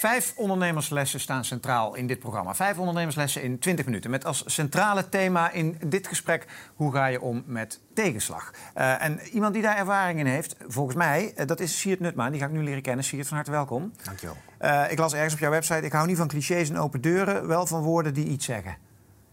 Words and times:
Vijf 0.00 0.32
ondernemerslessen 0.36 1.20
staan 1.20 1.44
centraal 1.44 1.94
in 1.94 2.06
dit 2.06 2.18
programma. 2.18 2.54
Vijf 2.54 2.78
ondernemerslessen 2.78 3.42
in 3.42 3.58
20 3.58 3.84
minuten. 3.84 4.10
Met 4.10 4.24
als 4.24 4.42
centrale 4.46 5.08
thema 5.08 5.50
in 5.50 5.76
dit 5.86 6.06
gesprek... 6.06 6.46
hoe 6.74 6.92
ga 6.92 7.06
je 7.06 7.20
om 7.20 7.42
met 7.46 7.80
tegenslag? 7.94 8.52
Uh, 8.76 9.04
en 9.04 9.20
iemand 9.32 9.54
die 9.54 9.62
daar 9.62 9.76
ervaring 9.76 10.18
in 10.18 10.26
heeft, 10.26 10.56
volgens 10.66 10.96
mij... 10.96 11.32
Uh, 11.36 11.46
dat 11.46 11.60
is 11.60 11.78
Siert 11.78 12.00
Nutma. 12.00 12.30
Die 12.30 12.40
ga 12.40 12.46
ik 12.46 12.52
nu 12.52 12.62
leren 12.62 12.82
kennen. 12.82 13.04
Siert, 13.04 13.26
van 13.26 13.36
harte 13.36 13.50
welkom. 13.50 13.92
Dankjewel. 14.04 14.36
Uh, 14.60 14.90
ik 14.90 14.98
las 14.98 15.14
ergens 15.14 15.34
op 15.34 15.40
jouw 15.40 15.50
website... 15.50 15.80
ik 15.80 15.92
hou 15.92 16.06
niet 16.06 16.16
van 16.16 16.28
clichés 16.28 16.70
en 16.70 16.78
open 16.78 17.00
deuren, 17.00 17.46
wel 17.46 17.66
van 17.66 17.82
woorden 17.82 18.14
die 18.14 18.26
iets 18.26 18.44
zeggen. 18.44 18.76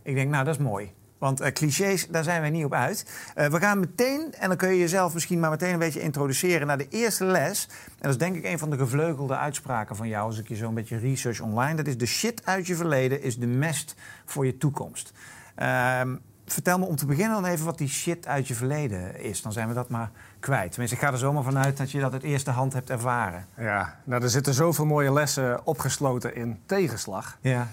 Ik 0.04 0.16
denk, 0.16 0.30
nou, 0.30 0.46
dat 0.46 0.54
is 0.54 0.62
mooi. 0.62 0.94
Want 1.18 1.42
uh, 1.42 1.48
clichés, 1.48 2.08
daar 2.08 2.24
zijn 2.24 2.42
wij 2.42 2.50
niet 2.50 2.66
op 2.66 2.74
uit. 2.74 3.06
Uh, 3.36 3.46
we 3.46 3.60
gaan 3.60 3.80
meteen, 3.80 4.34
en 4.34 4.48
dan 4.48 4.58
kun 4.58 4.70
je 4.70 4.78
jezelf 4.78 5.14
misschien 5.14 5.40
maar 5.40 5.50
meteen 5.50 5.74
een 5.74 5.80
beetje 5.80 6.02
introduceren 6.02 6.68
naar 6.68 6.78
de 6.78 6.88
eerste 6.90 7.26
les. 7.26 7.68
En 7.88 7.96
dat 8.00 8.12
is 8.12 8.18
denk 8.18 8.36
ik 8.36 8.44
een 8.44 8.60
van 8.60 8.70
de 8.70 8.78
gevleugelde 8.78 9.38
uitspraken 9.38 9.96
van 9.96 10.08
jou, 10.08 10.26
als 10.26 10.40
ik 10.40 10.48
je 10.48 10.56
zo 10.56 10.68
een 10.68 10.74
beetje 10.74 10.98
research 10.98 11.42
online. 11.42 11.76
Dat 11.76 11.88
is 11.88 11.98
de 11.98 12.06
shit 12.06 12.46
uit 12.46 12.68
je 12.68 12.76
verleden 12.76 13.22
is 13.22 13.38
de 13.38 13.48
mest 13.48 13.96
voor 14.26 14.46
je 14.46 14.58
toekomst. 14.58 15.14
Uh, 15.58 16.02
vertel 16.46 16.80
me 16.80 16.86
om 16.86 16.96
te 16.96 17.06
beginnen 17.06 17.42
dan 17.42 17.52
even 17.52 17.66
wat 17.66 17.78
die 17.78 17.88
shit 17.88 18.28
uit 18.28 18.48
je 18.48 18.56
verleden 18.56 19.22
is. 19.22 19.42
Dan 19.42 19.52
zijn 19.52 19.68
we 19.68 19.74
dat 19.74 19.90
maar 19.90 20.12
kwijt. 20.40 20.72
Tenminste, 20.72 20.98
ik 20.98 21.04
ga 21.04 21.12
er 21.12 21.18
zomaar 21.18 21.44
vanuit 21.44 21.78
dat 21.78 21.92
je 21.92 22.00
dat 22.00 22.14
uit 22.14 22.24
eerste 22.24 22.52
hand 22.52 22.74
hebt 22.74 22.90
ervaren. 22.90 23.46
Ja, 23.58 24.00
nou, 24.04 24.24
er 24.24 24.30
zitten 24.30 24.54
zoveel 24.54 24.86
mooie 24.86 25.14
lessen 25.14 25.66
opgesloten 25.66 26.36
in 26.36 26.60
tegenslag. 26.66 27.38
Ja. 27.42 27.68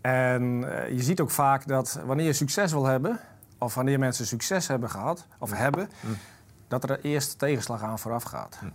En 0.00 0.42
uh, 0.42 0.88
je 0.88 1.02
ziet 1.02 1.20
ook 1.20 1.30
vaak 1.30 1.66
dat 1.66 2.00
wanneer 2.04 2.26
je 2.26 2.32
succes 2.32 2.72
wil 2.72 2.84
hebben, 2.84 3.20
of 3.58 3.74
wanneer 3.74 3.98
mensen 3.98 4.26
succes 4.26 4.66
hebben 4.66 4.90
gehad, 4.90 5.26
of 5.38 5.52
hebben, 5.52 5.88
mm. 6.00 6.16
dat 6.68 6.90
er 6.90 7.00
eerst 7.00 7.38
tegenslag 7.38 7.82
aan 7.82 7.98
vooraf 7.98 8.22
gaat. 8.22 8.58
Mm. 8.62 8.72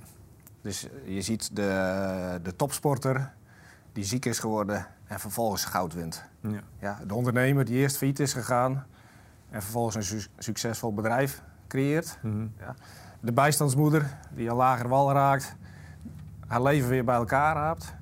Dus 0.61 0.87
je 1.05 1.21
ziet 1.21 1.55
de, 1.55 2.39
de 2.43 2.55
topsporter 2.55 3.33
die 3.93 4.03
ziek 4.03 4.25
is 4.25 4.39
geworden 4.39 4.87
en 5.07 5.19
vervolgens 5.19 5.65
goud 5.65 5.93
wint. 5.93 6.23
Ja. 6.41 6.59
Ja, 6.79 6.99
de 7.07 7.13
ondernemer 7.13 7.65
die 7.65 7.75
eerst 7.75 7.97
failliet 7.97 8.19
is 8.19 8.33
gegaan 8.33 8.85
en 9.49 9.61
vervolgens 9.61 9.95
een 9.95 10.03
su 10.03 10.27
succesvol 10.37 10.93
bedrijf 10.93 11.41
creëert. 11.67 12.17
Mm. 12.21 12.53
Ja. 12.59 12.75
De 13.19 13.31
bijstandsmoeder 13.31 14.17
die 14.31 14.49
een 14.49 14.55
lager 14.55 14.87
wal 14.87 15.11
raakt, 15.11 15.55
haar 16.47 16.61
leven 16.61 16.89
weer 16.89 17.03
bij 17.03 17.15
elkaar 17.15 17.55
raapt. 17.55 17.93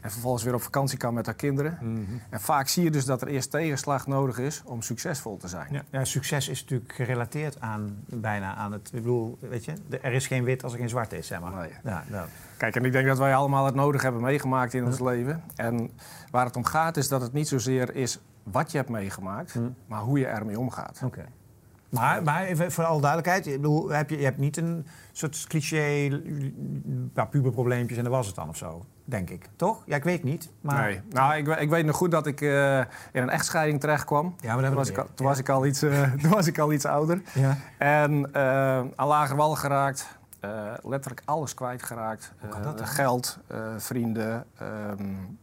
En 0.00 0.10
vervolgens 0.10 0.44
weer 0.44 0.54
op 0.54 0.62
vakantie 0.62 0.98
kan 0.98 1.14
met 1.14 1.26
haar 1.26 1.34
kinderen. 1.34 1.78
Mm 1.80 1.94
-hmm. 1.94 2.20
En 2.30 2.40
vaak 2.40 2.68
zie 2.68 2.84
je 2.84 2.90
dus 2.90 3.04
dat 3.04 3.22
er 3.22 3.28
eerst 3.28 3.50
tegenslag 3.50 4.06
nodig 4.06 4.38
is 4.38 4.62
om 4.64 4.82
succesvol 4.82 5.36
te 5.36 5.48
zijn. 5.48 5.68
Ja, 5.70 5.82
ja, 5.90 6.04
succes 6.04 6.48
is 6.48 6.60
natuurlijk 6.60 6.92
gerelateerd 6.92 7.60
aan 7.60 8.04
bijna 8.06 8.54
aan 8.54 8.72
het. 8.72 8.86
Ik 8.92 9.02
bedoel, 9.02 9.38
weet 9.40 9.64
je, 9.64 9.72
er 10.02 10.12
is 10.12 10.26
geen 10.26 10.44
wit 10.44 10.64
als 10.64 10.72
er 10.72 10.78
geen 10.78 10.88
zwart 10.88 11.12
is, 11.12 11.26
zeg 11.26 11.40
maar. 11.40 11.52
Nee. 11.52 11.70
Ja, 11.84 12.04
nou. 12.08 12.28
Kijk, 12.56 12.76
en 12.76 12.84
ik 12.84 12.92
denk 12.92 13.06
dat 13.06 13.18
wij 13.18 13.34
allemaal 13.34 13.64
het 13.64 13.74
nodig 13.74 14.02
hebben 14.02 14.22
meegemaakt 14.22 14.74
in 14.74 14.84
ons 14.84 15.00
leven. 15.00 15.42
En 15.54 15.90
waar 16.30 16.44
het 16.44 16.56
om 16.56 16.64
gaat 16.64 16.96
is 16.96 17.08
dat 17.08 17.20
het 17.20 17.32
niet 17.32 17.48
zozeer 17.48 17.94
is 17.94 18.18
wat 18.42 18.70
je 18.70 18.76
hebt 18.76 18.90
meegemaakt, 18.90 19.54
mm. 19.54 19.74
maar 19.86 20.00
hoe 20.00 20.18
je 20.18 20.26
ermee 20.26 20.58
omgaat. 20.58 21.00
Oké. 21.04 21.06
Okay. 21.06 21.32
Maar, 21.88 22.22
maar 22.22 22.44
even 22.44 22.72
voor 22.72 22.84
alle 22.84 23.00
duidelijkheid, 23.00 23.46
ik 23.46 23.52
bedoel, 23.52 23.88
heb 23.88 24.10
je, 24.10 24.18
je 24.18 24.24
hebt 24.24 24.38
niet 24.38 24.56
een 24.56 24.86
soort 25.12 25.46
cliché, 25.48 26.20
paar 27.12 27.28
puberprobleempjes 27.28 27.98
en 27.98 28.04
dat 28.04 28.12
was 28.12 28.26
het 28.26 28.34
dan 28.34 28.48
of 28.48 28.56
zo, 28.56 28.84
denk 29.08 29.30
ik. 29.30 29.48
Toch? 29.56 29.82
Ja, 29.86 29.96
ik 29.96 30.04
weet 30.04 30.22
niet. 30.22 30.50
Maar... 30.60 30.88
Nee, 30.88 31.00
nou, 31.10 31.34
ik, 31.34 31.46
ik 31.46 31.70
weet 31.70 31.84
nog 31.84 31.96
goed 31.96 32.10
dat 32.10 32.26
ik 32.26 32.40
uh, 32.40 32.78
in 32.78 32.86
een 33.12 33.30
echtscheiding 33.30 33.80
terecht 33.80 34.04
kwam. 34.04 34.34
Ja, 34.40 34.54
maar 34.54 34.64
toen, 34.64 34.74
was 34.74 34.88
ik, 34.88 34.98
al, 34.98 35.06
toen, 35.14 35.26
was 35.26 35.38
ik 35.38 35.48
al 35.48 35.66
iets, 35.66 35.82
uh, 35.82 36.12
toen 36.22 36.30
was 36.30 36.46
ik 36.46 36.58
al 36.58 36.72
iets 36.72 36.84
ouder. 36.84 37.22
Ja. 37.34 37.56
En 37.78 38.12
uh, 38.12 38.78
aan 38.78 39.06
lager 39.06 39.36
wal 39.36 39.54
geraakt, 39.54 40.18
letterlijk 40.82 41.22
alles 41.24 41.54
kwijtgeraakt. 41.54 42.32
geld, 42.76 43.38
vrienden, 43.76 44.44
um, 44.62 45.38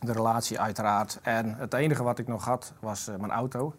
de 0.00 0.12
relatie 0.12 0.60
uiteraard. 0.60 1.18
En 1.22 1.54
het 1.58 1.74
enige 1.74 2.02
wat 2.02 2.18
ik 2.18 2.28
nog 2.28 2.44
had 2.44 2.72
was 2.80 3.10
mijn 3.18 3.32
auto. 3.32 3.74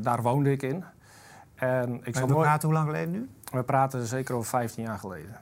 daar 0.00 0.22
woonde 0.22 0.50
ik 0.50 0.62
in. 0.62 0.84
En 1.54 2.00
ik 2.02 2.14
we 2.14 2.26
nooit... 2.26 2.40
praten 2.40 2.68
hoe 2.68 2.76
lang 2.76 2.86
geleden 2.86 3.10
nu? 3.10 3.28
We 3.52 3.62
praten 3.62 4.06
zeker 4.06 4.34
over 4.34 4.48
15 4.48 4.84
jaar 4.84 4.98
geleden. 4.98 5.36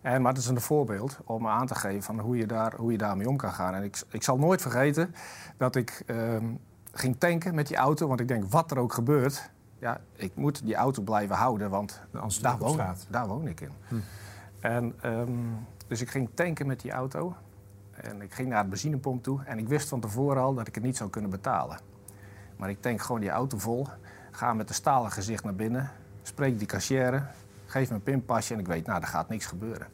En, 0.00 0.22
maar 0.22 0.32
het 0.32 0.40
is 0.40 0.48
een 0.48 0.60
voorbeeld 0.60 1.18
om 1.24 1.46
aan 1.46 1.66
te 1.66 1.74
geven 1.74 2.02
van 2.02 2.20
hoe 2.20 2.36
je, 2.36 2.46
daar, 2.46 2.74
hoe 2.76 2.92
je 2.92 2.98
daarmee 2.98 3.28
om 3.28 3.36
kan 3.36 3.52
gaan. 3.52 3.74
En 3.74 3.82
ik, 3.82 4.02
ik 4.08 4.22
zal 4.22 4.38
nooit 4.38 4.62
vergeten 4.62 5.14
dat 5.56 5.76
ik 5.76 6.02
um, 6.06 6.60
ging 6.92 7.16
tanken 7.18 7.54
met 7.54 7.66
die 7.66 7.76
auto. 7.76 8.08
Want 8.08 8.20
ik 8.20 8.28
denk, 8.28 8.44
wat 8.50 8.70
er 8.70 8.78
ook 8.78 8.92
gebeurt, 8.92 9.50
ja, 9.78 10.00
ik 10.12 10.32
moet 10.34 10.64
die 10.64 10.74
auto 10.74 11.02
blijven 11.02 11.36
houden. 11.36 11.70
Want 11.70 12.00
daar 12.40 12.58
woon, 12.58 12.80
daar 13.08 13.26
woon 13.26 13.48
ik 13.48 13.60
in. 13.60 13.72
Hm. 13.88 13.94
En, 14.60 14.94
um, 15.04 15.66
dus 15.86 16.00
ik 16.00 16.10
ging 16.10 16.28
tanken 16.34 16.66
met 16.66 16.80
die 16.80 16.92
auto. 16.92 17.34
En 17.90 18.22
ik 18.22 18.34
ging 18.34 18.48
naar 18.48 18.62
de 18.62 18.68
benzinepomp 18.68 19.22
toe. 19.22 19.40
En 19.44 19.58
ik 19.58 19.68
wist 19.68 19.88
van 19.88 20.00
tevoren 20.00 20.42
al 20.42 20.54
dat 20.54 20.68
ik 20.68 20.74
het 20.74 20.84
niet 20.84 20.96
zou 20.96 21.10
kunnen 21.10 21.30
betalen. 21.30 21.78
Maar 22.56 22.70
ik 22.70 22.80
tank 22.80 23.00
gewoon 23.00 23.20
die 23.20 23.30
auto 23.30 23.58
vol. 23.58 23.86
Ga 24.30 24.54
met 24.54 24.68
een 24.68 24.74
stalen 24.74 25.10
gezicht 25.10 25.44
naar 25.44 25.54
binnen, 25.54 25.90
spreek 26.22 26.58
die 26.58 26.66
kassière, 26.66 27.22
geef 27.70 27.88
me 27.88 27.94
een 27.94 28.02
pinpasje 28.02 28.54
en 28.54 28.60
ik 28.60 28.66
weet, 28.66 28.86
nou, 28.86 29.00
er 29.00 29.06
gaat 29.06 29.28
niks 29.28 29.46
gebeuren. 29.46 29.86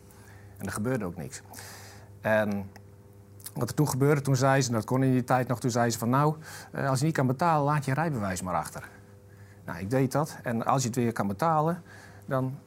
En 0.57 0.67
er 0.67 0.73
gebeurde 0.73 1.05
ook 1.05 1.17
niks. 1.17 1.43
En 2.21 2.71
wat 3.55 3.69
er 3.69 3.75
toen 3.75 3.89
gebeurde, 3.89 4.21
toen 4.21 4.37
zei 4.37 4.63
ze, 4.63 4.71
dat 4.71 4.85
kon 4.85 5.03
in 5.03 5.13
die 5.13 5.25
tijd 5.25 5.49
nog, 5.49 5.61
toen 5.61 5.71
zei 5.71 5.91
ze 5.91 5.99
van 5.99 6.09
nou, 6.09 6.37
eh, 6.73 6.89
als 6.89 6.99
je 6.99 7.05
niet 7.05 7.15
kan 7.15 7.27
betalen, 7.27 7.65
laat 7.65 7.85
je 7.85 7.95
rijbewijs 7.95 8.43
maar 8.43 8.55
achter. 8.55 8.89
Nou, 9.65 9.79
ik 9.79 9.91
deed 9.91 10.13
dat. 10.13 10.37
En 10.43 10.65
als 10.65 10.83
je 10.83 10.89
het 10.89 10.97
weer 10.97 11.13
kan 11.13 11.27
betalen, 11.27 11.83
dan 12.27 12.59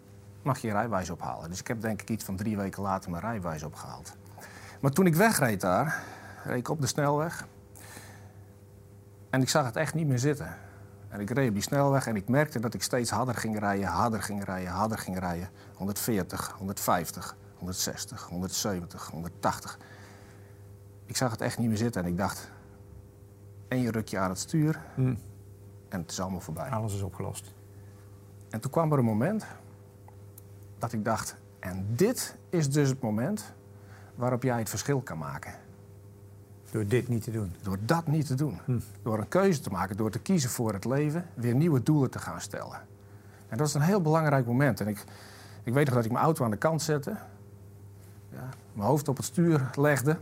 mag 0.41 0.59
je 0.59 0.67
je 0.67 0.73
rijbewijs 0.73 1.09
ophalen. 1.09 1.49
Dus 1.49 1.59
ik 1.59 1.67
heb 1.67 1.81
denk 1.81 2.01
ik 2.01 2.09
iets 2.09 2.23
van 2.23 2.35
drie 2.35 2.57
weken 2.57 2.81
later 2.81 3.11
mijn 3.11 3.23
rijbewijs 3.23 3.63
opgehaald. 3.63 4.15
Maar 4.79 4.91
toen 4.91 5.05
ik 5.05 5.15
wegreed 5.15 5.61
daar, 5.61 6.03
reed 6.43 6.57
ik 6.57 6.69
op 6.69 6.81
de 6.81 6.87
snelweg. 6.87 7.47
En 9.29 9.41
ik 9.41 9.49
zag 9.49 9.65
het 9.65 9.75
echt 9.75 9.93
niet 9.93 10.07
meer 10.07 10.19
zitten. 10.19 10.57
En 11.09 11.19
ik 11.19 11.29
reed 11.29 11.47
op 11.47 11.53
die 11.53 11.63
snelweg 11.63 12.07
en 12.07 12.15
ik 12.15 12.27
merkte 12.27 12.59
dat 12.59 12.73
ik 12.73 12.83
steeds 12.83 13.09
harder 13.09 13.35
ging 13.35 13.59
rijden, 13.59 13.87
harder 13.87 14.21
ging 14.21 14.43
rijden, 14.43 14.71
harder 14.71 14.97
ging 14.97 15.19
rijden. 15.19 15.49
140, 15.73 16.53
150, 16.57 17.35
160, 17.57 18.27
170, 18.27 19.07
180. 19.07 19.77
Ik 21.05 21.17
zag 21.17 21.31
het 21.31 21.41
echt 21.41 21.57
niet 21.57 21.67
meer 21.67 21.77
zitten 21.77 22.03
en 22.03 22.07
ik 22.07 22.17
dacht... 22.17 22.51
En 23.67 23.81
je 23.81 23.91
rukt 23.91 24.09
je 24.09 24.17
aan 24.17 24.29
het 24.29 24.39
stuur 24.39 24.81
hmm. 24.95 25.17
en 25.89 26.01
het 26.01 26.11
is 26.11 26.19
allemaal 26.19 26.39
voorbij. 26.39 26.69
Alles 26.69 26.93
is 26.93 27.01
opgelost. 27.01 27.53
En 28.49 28.59
toen 28.59 28.71
kwam 28.71 28.91
er 28.91 28.97
een 28.97 29.05
moment 29.05 29.45
dat 30.77 30.93
ik 30.93 31.05
dacht... 31.05 31.35
En 31.59 31.85
dit 31.95 32.35
is 32.49 32.69
dus 32.69 32.89
het 32.89 33.01
moment 33.01 33.53
waarop 34.15 34.43
jij 34.43 34.59
het 34.59 34.69
verschil 34.69 35.01
kan 35.01 35.17
maken. 35.17 35.53
Door 36.71 36.87
dit 36.87 37.07
niet 37.07 37.23
te 37.23 37.31
doen? 37.31 37.53
Door 37.61 37.77
dat 37.85 38.07
niet 38.07 38.27
te 38.27 38.35
doen. 38.35 38.59
Hm. 38.65 38.79
Door 39.03 39.17
een 39.17 39.27
keuze 39.27 39.59
te 39.59 39.69
maken, 39.69 39.97
door 39.97 40.11
te 40.11 40.19
kiezen 40.19 40.49
voor 40.49 40.73
het 40.73 40.85
leven, 40.85 41.25
weer 41.33 41.55
nieuwe 41.55 41.83
doelen 41.83 42.09
te 42.09 42.19
gaan 42.19 42.41
stellen. 42.41 42.81
En 43.47 43.57
dat 43.57 43.67
is 43.67 43.73
een 43.73 43.81
heel 43.81 44.01
belangrijk 44.01 44.45
moment. 44.45 44.81
En 44.81 44.87
ik, 44.87 45.03
ik 45.63 45.73
weet 45.73 45.85
nog 45.85 45.95
dat 45.95 46.05
ik 46.05 46.11
mijn 46.11 46.23
auto 46.23 46.43
aan 46.43 46.51
de 46.51 46.57
kant 46.57 46.81
zette, 46.81 47.15
ja, 48.31 48.49
mijn 48.73 48.87
hoofd 48.87 49.07
op 49.07 49.17
het 49.17 49.25
stuur 49.25 49.69
legde. 49.75 50.17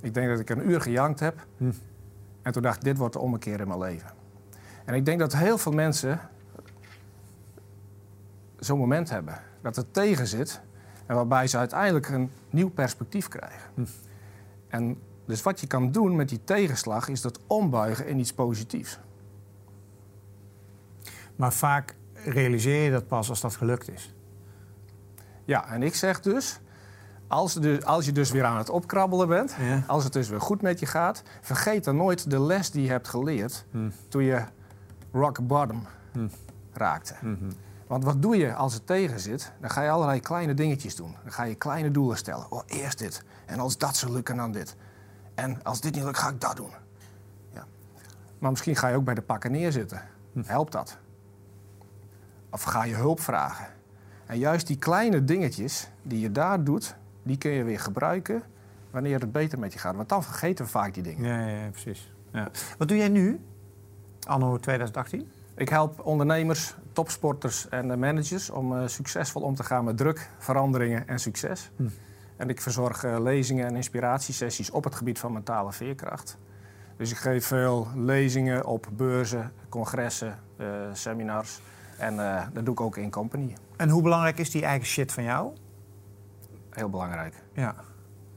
Ik 0.00 0.14
denk 0.14 0.28
dat 0.28 0.38
ik 0.38 0.50
een 0.50 0.70
uur 0.70 0.80
gejankt 0.80 1.20
heb. 1.20 1.46
Hm. 1.56 1.70
En 2.42 2.52
toen 2.52 2.62
dacht 2.62 2.76
ik, 2.76 2.82
dit 2.82 2.96
wordt 2.96 3.12
de 3.12 3.20
ommekeer 3.20 3.60
in 3.60 3.68
mijn 3.68 3.80
leven. 3.80 4.10
En 4.84 4.94
ik 4.94 5.04
denk 5.04 5.18
dat 5.18 5.36
heel 5.36 5.58
veel 5.58 5.72
mensen 5.72 6.20
zo'n 8.58 8.78
moment 8.78 9.10
hebben. 9.10 9.40
Dat 9.60 9.76
het 9.76 9.94
tegen 9.94 10.26
zit 10.26 10.60
en 11.06 11.14
waarbij 11.14 11.46
ze 11.46 11.58
uiteindelijk 11.58 12.08
een 12.08 12.30
nieuw 12.50 12.70
perspectief 12.70 13.28
krijgen. 13.28 13.70
Hm. 13.74 13.84
En 14.68 14.98
dus 15.28 15.42
wat 15.42 15.60
je 15.60 15.66
kan 15.66 15.92
doen 15.92 16.16
met 16.16 16.28
die 16.28 16.44
tegenslag 16.44 17.08
is 17.08 17.20
dat 17.20 17.40
ombuigen 17.46 18.06
in 18.06 18.18
iets 18.18 18.32
positiefs. 18.32 18.98
Maar 21.36 21.52
vaak 21.52 21.96
realiseer 22.14 22.84
je 22.84 22.90
dat 22.90 23.06
pas 23.06 23.28
als 23.28 23.40
dat 23.40 23.56
gelukt 23.56 23.90
is. 23.90 24.14
Ja, 25.44 25.68
en 25.68 25.82
ik 25.82 25.94
zeg 25.94 26.20
dus, 26.20 26.60
als, 27.26 27.54
de, 27.54 27.80
als 27.84 28.04
je 28.04 28.12
dus 28.12 28.30
weer 28.30 28.44
aan 28.44 28.56
het 28.56 28.70
opkrabbelen 28.70 29.28
bent, 29.28 29.56
ja. 29.60 29.82
als 29.86 30.04
het 30.04 30.12
dus 30.12 30.28
weer 30.28 30.40
goed 30.40 30.62
met 30.62 30.78
je 30.80 30.86
gaat, 30.86 31.22
vergeet 31.40 31.84
dan 31.84 31.96
nooit 31.96 32.30
de 32.30 32.40
les 32.40 32.70
die 32.70 32.82
je 32.82 32.90
hebt 32.90 33.08
geleerd 33.08 33.64
hm. 33.70 33.90
toen 34.08 34.22
je 34.22 34.44
rock 35.12 35.46
bottom 35.46 35.86
hm. 36.12 36.28
raakte. 36.72 37.14
Hm 37.20 37.34
Want 37.86 38.04
wat 38.04 38.22
doe 38.22 38.36
je 38.36 38.54
als 38.54 38.74
het 38.74 38.86
tegen 38.86 39.20
zit? 39.20 39.52
Dan 39.60 39.70
ga 39.70 39.82
je 39.82 39.90
allerlei 39.90 40.20
kleine 40.20 40.54
dingetjes 40.54 40.96
doen. 40.96 41.16
Dan 41.22 41.32
ga 41.32 41.42
je 41.42 41.54
kleine 41.54 41.90
doelen 41.90 42.16
stellen. 42.16 42.46
Oh, 42.50 42.62
eerst 42.66 42.98
dit. 42.98 43.22
En 43.46 43.58
als 43.58 43.78
dat 43.78 43.96
zou 43.96 44.12
lukken, 44.12 44.36
dan 44.36 44.52
dit. 44.52 44.76
En 45.38 45.62
als 45.62 45.80
dit 45.80 45.94
niet 45.94 46.04
lukt, 46.04 46.18
ga 46.18 46.28
ik 46.28 46.40
dat 46.40 46.56
doen. 46.56 46.70
Ja. 47.52 47.64
Maar 48.38 48.50
misschien 48.50 48.76
ga 48.76 48.88
je 48.88 48.96
ook 48.96 49.04
bij 49.04 49.14
de 49.14 49.22
pakken 49.22 49.52
neerzitten. 49.52 50.02
Hm. 50.32 50.42
Helpt 50.44 50.72
dat? 50.72 50.98
Of 52.50 52.62
ga 52.62 52.84
je 52.84 52.94
hulp 52.94 53.20
vragen? 53.20 53.66
En 54.26 54.38
juist 54.38 54.66
die 54.66 54.76
kleine 54.76 55.24
dingetjes 55.24 55.90
die 56.02 56.20
je 56.20 56.32
daar 56.32 56.64
doet, 56.64 56.96
die 57.22 57.38
kun 57.38 57.50
je 57.50 57.62
weer 57.64 57.80
gebruiken 57.80 58.42
wanneer 58.90 59.20
het 59.20 59.32
beter 59.32 59.58
met 59.58 59.72
je 59.72 59.78
gaat. 59.78 59.96
Want 59.96 60.08
dan 60.08 60.22
vergeten 60.22 60.64
we 60.64 60.70
vaak 60.70 60.94
die 60.94 61.02
dingen. 61.02 61.24
Ja, 61.24 61.48
ja, 61.48 61.64
ja 61.64 61.70
precies. 61.70 62.12
Ja. 62.32 62.50
Wat 62.78 62.88
doe 62.88 62.96
jij 62.96 63.08
nu, 63.08 63.40
anno 64.26 64.56
2018? 64.56 65.30
Ik 65.56 65.68
help 65.68 66.00
ondernemers, 66.00 66.74
topsporters 66.92 67.68
en 67.68 67.98
managers 67.98 68.50
om 68.50 68.72
uh, 68.72 68.86
succesvol 68.86 69.42
om 69.42 69.54
te 69.54 69.62
gaan 69.62 69.84
met 69.84 69.96
druk, 69.96 70.30
veranderingen 70.38 71.08
en 71.08 71.18
succes. 71.18 71.70
Hm. 71.76 71.86
En 72.38 72.48
ik 72.48 72.60
verzorg 72.60 73.04
uh, 73.04 73.20
lezingen 73.20 73.66
en 73.66 73.76
inspiratiesessies 73.76 74.70
op 74.70 74.84
het 74.84 74.94
gebied 74.94 75.18
van 75.18 75.32
mentale 75.32 75.72
veerkracht. 75.72 76.38
Dus 76.96 77.10
ik 77.10 77.16
geef 77.16 77.46
veel 77.46 77.88
lezingen 77.94 78.66
op 78.66 78.86
beurzen, 78.92 79.52
congressen, 79.68 80.38
uh, 80.56 80.66
seminars. 80.92 81.60
En 81.98 82.14
uh, 82.14 82.42
dat 82.52 82.64
doe 82.64 82.74
ik 82.74 82.80
ook 82.80 82.96
in 82.96 83.10
company. 83.10 83.56
En 83.76 83.88
hoe 83.88 84.02
belangrijk 84.02 84.38
is 84.38 84.50
die 84.50 84.64
eigen 84.64 84.86
shit 84.86 85.12
van 85.12 85.22
jou? 85.22 85.52
Heel 86.70 86.90
belangrijk. 86.90 87.34
Ja. 87.52 87.74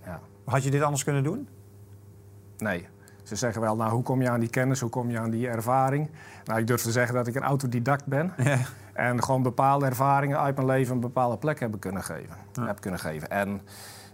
ja. 0.05 0.19
Had 0.45 0.63
je 0.63 0.71
dit 0.71 0.81
anders 0.81 1.03
kunnen 1.03 1.23
doen? 1.23 1.47
Nee. 2.57 2.87
Ze 3.23 3.35
zeggen 3.35 3.61
wel, 3.61 3.75
nou, 3.75 3.91
hoe 3.91 4.03
kom 4.03 4.21
je 4.21 4.29
aan 4.29 4.39
die 4.39 4.49
kennis, 4.49 4.79
hoe 4.79 4.89
kom 4.89 5.09
je 5.09 5.19
aan 5.19 5.29
die 5.29 5.47
ervaring? 5.47 6.09
Nou, 6.43 6.59
ik 6.59 6.67
durf 6.67 6.81
te 6.81 6.91
zeggen 6.91 7.15
dat 7.15 7.27
ik 7.27 7.35
een 7.35 7.41
autodidact 7.41 8.05
ben. 8.05 8.33
Ja. 8.37 8.57
En 9.01 9.23
gewoon 9.23 9.41
bepaalde 9.41 9.85
ervaringen 9.85 10.39
uit 10.39 10.55
mijn 10.55 10.67
leven 10.67 10.93
een 10.93 10.99
bepaalde 10.99 11.37
plek 11.37 11.59
hebben 11.59 11.79
kunnen 11.79 12.03
geven. 12.03 12.35
Heb 12.59 12.79
kunnen 12.79 12.99
geven. 12.99 13.29
En 13.29 13.61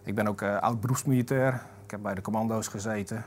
ik 0.03 0.15
ben 0.15 0.27
ook 0.27 0.41
uh, 0.41 0.57
oud 0.57 0.81
beroepsmilitair. 0.81 1.61
Ik 1.83 1.91
heb 1.91 2.01
bij 2.01 2.15
de 2.15 2.21
commando's 2.21 2.67
gezeten. 2.67 3.23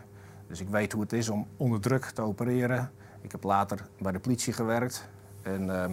Dus 0.47 0.61
ik 0.61 0.69
weet 0.69 0.93
hoe 0.93 1.03
het 1.03 1.13
is 1.13 1.29
om 1.29 1.47
onder 1.57 1.81
druk 1.81 2.05
te 2.05 2.23
opereren. 2.23 2.91
Ik 3.21 3.33
heb 3.33 3.43
later 3.43 3.87
bij 3.99 4.13
de 4.13 4.19
politie 4.19 4.53
gewerkt. 4.53 5.09
En 5.43 5.83
ehm, 5.83 5.93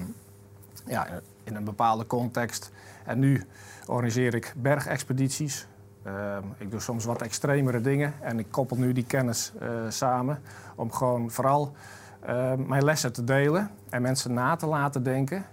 ja, 0.86 1.08
in 1.44 1.56
een 1.56 1.64
bepaalde 1.64 2.08
context. 2.08 2.72
En 3.06 3.20
nu 3.20 3.46
organiseer 3.86 4.36
ik 4.36 4.54
bergexpedities. 4.58 5.68
Ehm, 6.04 6.44
ik 6.58 6.72
doe 6.72 6.80
soms 6.80 7.06
wat 7.06 7.22
extremere 7.22 7.82
dingen 7.82 8.14
en 8.22 8.40
ik 8.40 8.48
koppel 8.52 8.78
nu 8.78 8.94
die 8.94 9.06
kennis 9.06 9.54
uh, 9.62 9.70
samen 9.90 10.42
om 10.76 10.92
gewoon 10.92 11.32
vooral 11.32 11.76
ehm, 12.26 12.68
mijn 12.68 12.84
lessen 12.84 13.14
te 13.14 13.24
delen 13.24 13.72
en 13.90 14.02
mensen 14.02 14.34
na 14.34 14.56
te 14.56 14.66
laten 14.66 15.04
denken 15.04 15.46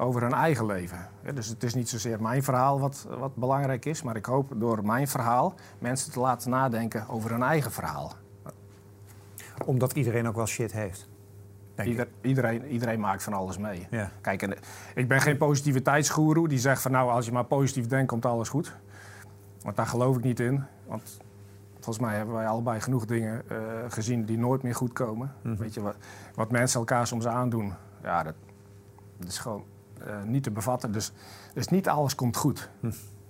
over 0.00 0.22
hun 0.22 0.32
eigen 0.32 0.66
leven. 0.66 1.08
dus 1.34 1.46
het 1.46 1.62
is 1.62 1.74
niet 1.74 1.88
zozeer 1.88 2.22
mijn 2.22 2.42
verhaal 2.42 2.80
wat, 2.80 3.06
wat 3.18 3.34
belangrijk 3.34 3.84
is, 3.84 4.02
maar 4.02 4.16
ik 4.16 4.26
hoop 4.26 4.52
door 4.56 4.84
mijn 4.84 5.08
verhaal 5.08 5.54
mensen 5.78 6.12
te 6.12 6.20
laten 6.20 6.50
nadenken 6.50 7.08
over 7.08 7.30
hun 7.30 7.42
eigen 7.42 7.72
verhaal. 7.72 8.12
Omdat 9.64 9.92
iedereen 9.92 10.28
ook 10.28 10.36
wel 10.36 10.46
shit 10.46 10.72
heeft. 10.72 11.08
Ieder, 11.84 12.08
iedereen, 12.20 12.66
iedereen 12.66 13.00
maakt 13.00 13.22
van 13.22 13.32
alles 13.32 13.58
mee. 13.58 13.86
Ja. 13.90 14.10
Kijk, 14.20 14.42
en, 14.42 14.54
ik 14.94 15.08
ben 15.08 15.20
geen 15.20 15.36
positiviteitsgoeroe 15.36 16.48
die 16.48 16.58
zegt 16.58 16.82
van 16.82 16.90
nou, 16.90 17.10
als 17.10 17.26
je 17.26 17.32
maar 17.32 17.44
positief 17.44 17.86
denkt, 17.86 18.08
komt 18.08 18.26
alles 18.26 18.48
goed. 18.48 18.76
Want 19.62 19.76
daar 19.76 19.86
geloof 19.86 20.16
ik 20.16 20.22
niet 20.22 20.40
in. 20.40 20.64
Want 20.86 21.20
volgens 21.74 21.98
mij 21.98 22.16
hebben 22.16 22.34
wij 22.34 22.46
allebei 22.46 22.80
genoeg 22.80 23.04
dingen 23.04 23.42
uh, 23.52 23.58
gezien 23.88 24.24
die 24.24 24.38
nooit 24.38 24.62
meer 24.62 24.74
goed 24.74 24.92
komen. 24.92 25.34
Mhm. 25.42 25.56
Weet 25.56 25.74
je, 25.74 25.80
wat, 25.80 25.96
wat, 26.34 26.50
mensen 26.50 26.78
elkaar 26.78 27.06
soms 27.06 27.26
aandoen, 27.26 27.72
ja, 28.02 28.22
dat, 28.22 28.34
dat 29.18 29.28
is 29.28 29.38
gewoon 29.38 29.64
niet 30.24 30.42
te 30.42 30.50
bevatten. 30.50 30.92
Dus, 30.92 31.12
dus 31.54 31.68
niet 31.68 31.88
alles 31.88 32.14
komt 32.14 32.36
goed. 32.36 32.70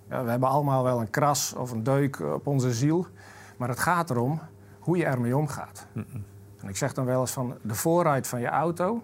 Ja, 0.09 0.25
we 0.25 0.31
hebben 0.31 0.49
allemaal 0.49 0.83
wel 0.83 1.01
een 1.01 1.11
kras 1.11 1.53
of 1.53 1.71
een 1.71 1.83
deuk 1.83 2.21
op 2.21 2.47
onze 2.47 2.73
ziel. 2.73 3.07
Maar 3.57 3.69
het 3.69 3.79
gaat 3.79 4.11
erom 4.11 4.41
hoe 4.81 4.97
je 4.97 5.05
ermee 5.05 5.37
omgaat. 5.37 5.87
Mhm. 5.93 6.19
En 6.61 6.69
ik 6.69 6.77
zeg 6.77 6.93
dan 6.93 7.05
wel 7.05 7.21
eens 7.21 7.31
van 7.31 7.59
de 7.63 7.75
voorruit 7.75 8.27
van 8.27 8.41
je 8.41 8.49
auto, 8.49 9.03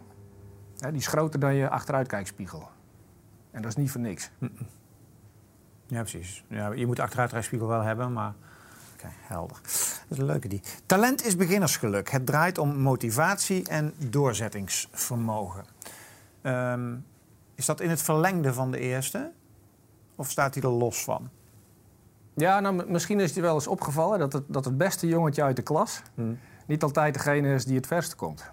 hè, 0.79 0.91
die 0.91 1.01
is 1.01 1.07
groter 1.07 1.41
dan 1.41 1.55
je 1.55 1.69
achteruitkijkspiegel. 1.69 2.69
En 3.51 3.63
dat 3.63 3.71
is 3.71 3.77
niet 3.77 3.91
voor 3.91 4.01
niks. 4.01 4.31
Ja, 5.87 6.01
precies. 6.01 6.45
Ja, 6.49 6.73
je 6.73 6.87
moet 6.87 7.01
achteruitkijkspiegel 7.01 7.69
wel 7.69 7.81
hebben, 7.81 8.13
maar... 8.13 8.35
Oké, 8.95 9.09
helder. 9.11 9.57
Dat 9.63 10.07
is 10.09 10.19
een 10.19 10.25
leuke 10.25 10.49
die. 10.49 10.61
Talent 10.87 11.25
is 11.25 11.37
beginnersgeluk. 11.37 12.11
Het 12.11 12.27
draait 12.27 12.59
om 12.59 12.77
motivatie 12.77 13.69
en 13.69 13.95
doorzettingsvermogen. 14.11 15.65
Um, 16.43 17.05
is 17.57 17.67
dat 17.67 17.81
in 17.81 17.91
het 17.91 18.03
verlengde 18.03 18.53
van 18.53 18.71
de 18.71 18.79
eerste? 18.79 19.33
Of 20.15 20.31
staat 20.31 20.55
hij 20.55 20.63
er 20.63 20.69
los 20.69 21.05
van? 21.05 21.29
Ja, 22.35 22.61
nou, 22.61 22.91
misschien 22.91 23.21
is 23.21 23.33
hij 23.33 23.43
wel 23.43 23.55
eens 23.55 23.67
opgevallen 23.67 24.19
dat 24.19 24.33
het, 24.33 24.45
dat 24.47 24.65
het 24.65 24.79
beste 24.79 25.07
jongetje 25.07 25.43
uit 25.43 25.57
de 25.57 25.63
klas... 25.63 26.03
Hmm 26.15 26.39
niet 26.67 26.83
altijd 26.83 27.15
degene 27.15 27.55
is 27.55 27.65
die 27.65 27.77
het 27.77 27.87
verst 27.87 28.17
komt. 28.17 28.51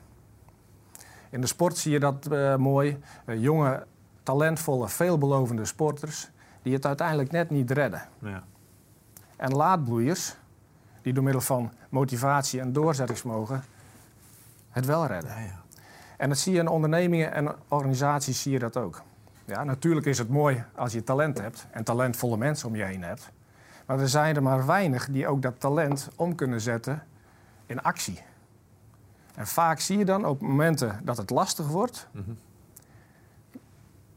In 1.30 1.42
de 1.42 1.48
sport 1.48 1.78
zie 1.78 1.92
je 1.92 2.00
dat 2.00 2.28
uh, 2.32 2.56
mooi. 2.56 3.00
Uh, 3.26 3.42
jonge, 3.42 3.86
talentvolle, 4.24 4.90
veelbelovende 4.90 5.66
sporters 5.66 6.30
die 6.62 6.74
het 6.74 6.86
uiteindelijk 6.86 7.32
net 7.32 7.50
niet 7.50 7.72
redden. 7.72 8.02
Ja. 8.20 8.44
En 9.38 9.52
laadbloeiers 9.56 10.36
die 11.02 11.14
door 11.14 11.24
middel 11.24 11.42
van 11.42 11.74
motivatie 11.90 12.60
en 12.60 12.74
doorzettingsvermogen 12.74 13.64
het 14.70 14.86
wel 14.86 15.06
redden. 15.06 15.30
Ja, 15.30 15.40
ja. 15.40 15.63
En 16.24 16.30
dat 16.30 16.38
zie 16.38 16.54
je 16.54 16.60
in 16.60 16.68
ondernemingen 16.68 17.34
en 17.34 17.56
organisaties 17.68 18.42
zie 18.42 18.52
je 18.52 18.60
dat 18.60 18.78
ook. 18.78 19.02
Ja, 19.46 19.64
natuurlijk 19.64 20.06
is 20.06 20.18
het 20.18 20.30
mooi 20.30 20.64
als 20.76 20.94
je 20.94 21.04
talent 21.04 21.38
hebt 21.38 21.68
en 21.72 21.84
talentvolle 21.84 22.38
mensen 22.38 22.68
om 22.68 22.76
je 22.76 22.84
heen 22.84 23.04
hebt. 23.04 23.32
Maar 23.86 24.00
er 24.00 24.10
zijn 24.10 24.36
er 24.36 24.44
maar 24.44 24.66
weinig 24.66 25.10
die 25.10 25.28
ook 25.28 25.42
dat 25.42 25.60
talent 25.60 26.10
om 26.16 26.36
kunnen 26.36 26.62
zetten 26.62 27.04
in 27.66 27.82
actie. 27.82 28.22
En 29.36 29.48
vaak 29.48 29.80
zie 29.80 29.98
je 29.98 30.06
dan 30.06 30.26
op 30.26 30.42
momenten 30.42 31.00
dat 31.04 31.18
het 31.18 31.30
lastig 31.30 31.68
wordt, 31.68 32.08
mhm. 32.12 32.32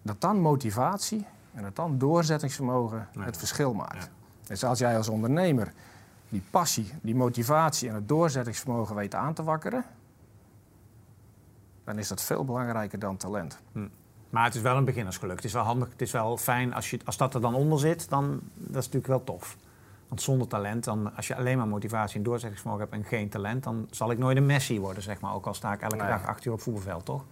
dat 0.03 0.21
dan 0.21 0.41
motivatie 0.41 1.27
en 1.55 1.63
dat 1.63 1.77
dan 1.77 1.99
doorzettingsvermogen 1.99 3.09
het 3.19 3.37
verschil 3.37 3.75
maakt. 3.75 4.11
Dus 4.45 4.65
als 4.65 4.79
jij 4.79 4.97
als 4.97 5.09
ondernemer 5.09 5.73
die 6.29 6.43
passie, 6.51 6.93
die 7.03 7.15
motivatie 7.15 7.89
en 7.89 7.95
het 7.95 8.09
doorzettingsvermogen 8.09 8.95
weet 8.95 9.15
aan 9.15 9.35
te 9.35 9.43
wakkeren, 9.43 9.85
dan 11.87 11.99
is 11.99 12.09
dat 12.09 12.23
veel 12.23 12.45
belangrijker 12.45 12.99
dan 12.99 13.17
talent. 13.17 13.59
Hm. 13.73 13.87
Maar 14.31 14.45
het 14.45 14.55
is 14.55 14.61
wel 14.61 14.77
een 14.77 14.85
beginnersgeluk. 14.85 15.37
Het 15.37 15.45
is 15.45 15.53
wel 15.53 15.63
handig, 15.63 15.89
het 15.89 16.03
is 16.03 16.13
wel 16.13 16.37
fijn 16.37 16.75
als, 16.75 16.91
je, 16.91 16.99
als 17.05 17.17
dat 17.17 17.35
er 17.35 17.41
dan 17.41 17.55
onder 17.55 17.79
zit, 17.79 18.09
dan 18.09 18.41
dat 18.55 18.69
is 18.69 18.85
natuurlijk 18.85 19.07
wel 19.07 19.25
tof. 19.25 19.57
Want 20.09 20.23
zonder 20.23 20.49
talent, 20.49 20.85
dan, 20.85 21.17
als 21.17 21.27
je 21.27 21.37
alleen 21.37 21.59
maar 21.59 21.69
motivatie 21.69 22.17
en 22.17 22.23
doorzettingsvermogen 22.23 22.89
hebt 22.89 23.03
en 23.03 23.09
geen 23.09 23.29
talent, 23.29 23.65
dan 23.65 23.87
zal 23.91 24.11
ik 24.11 24.19
nooit 24.19 24.37
een 24.37 24.47
Messi 24.47 24.81
worden, 24.81 25.03
zeg 25.03 25.21
maar. 25.21 25.35
Ook 25.35 25.47
al 25.47 25.55
sta 25.55 25.73
ik 25.73 25.81
elke 25.81 25.97
dag 25.97 26.27
acht 26.27 26.45
uur 26.45 26.53
op 26.53 26.61
voetbalveld, 26.61 27.05
toch? 27.05 27.25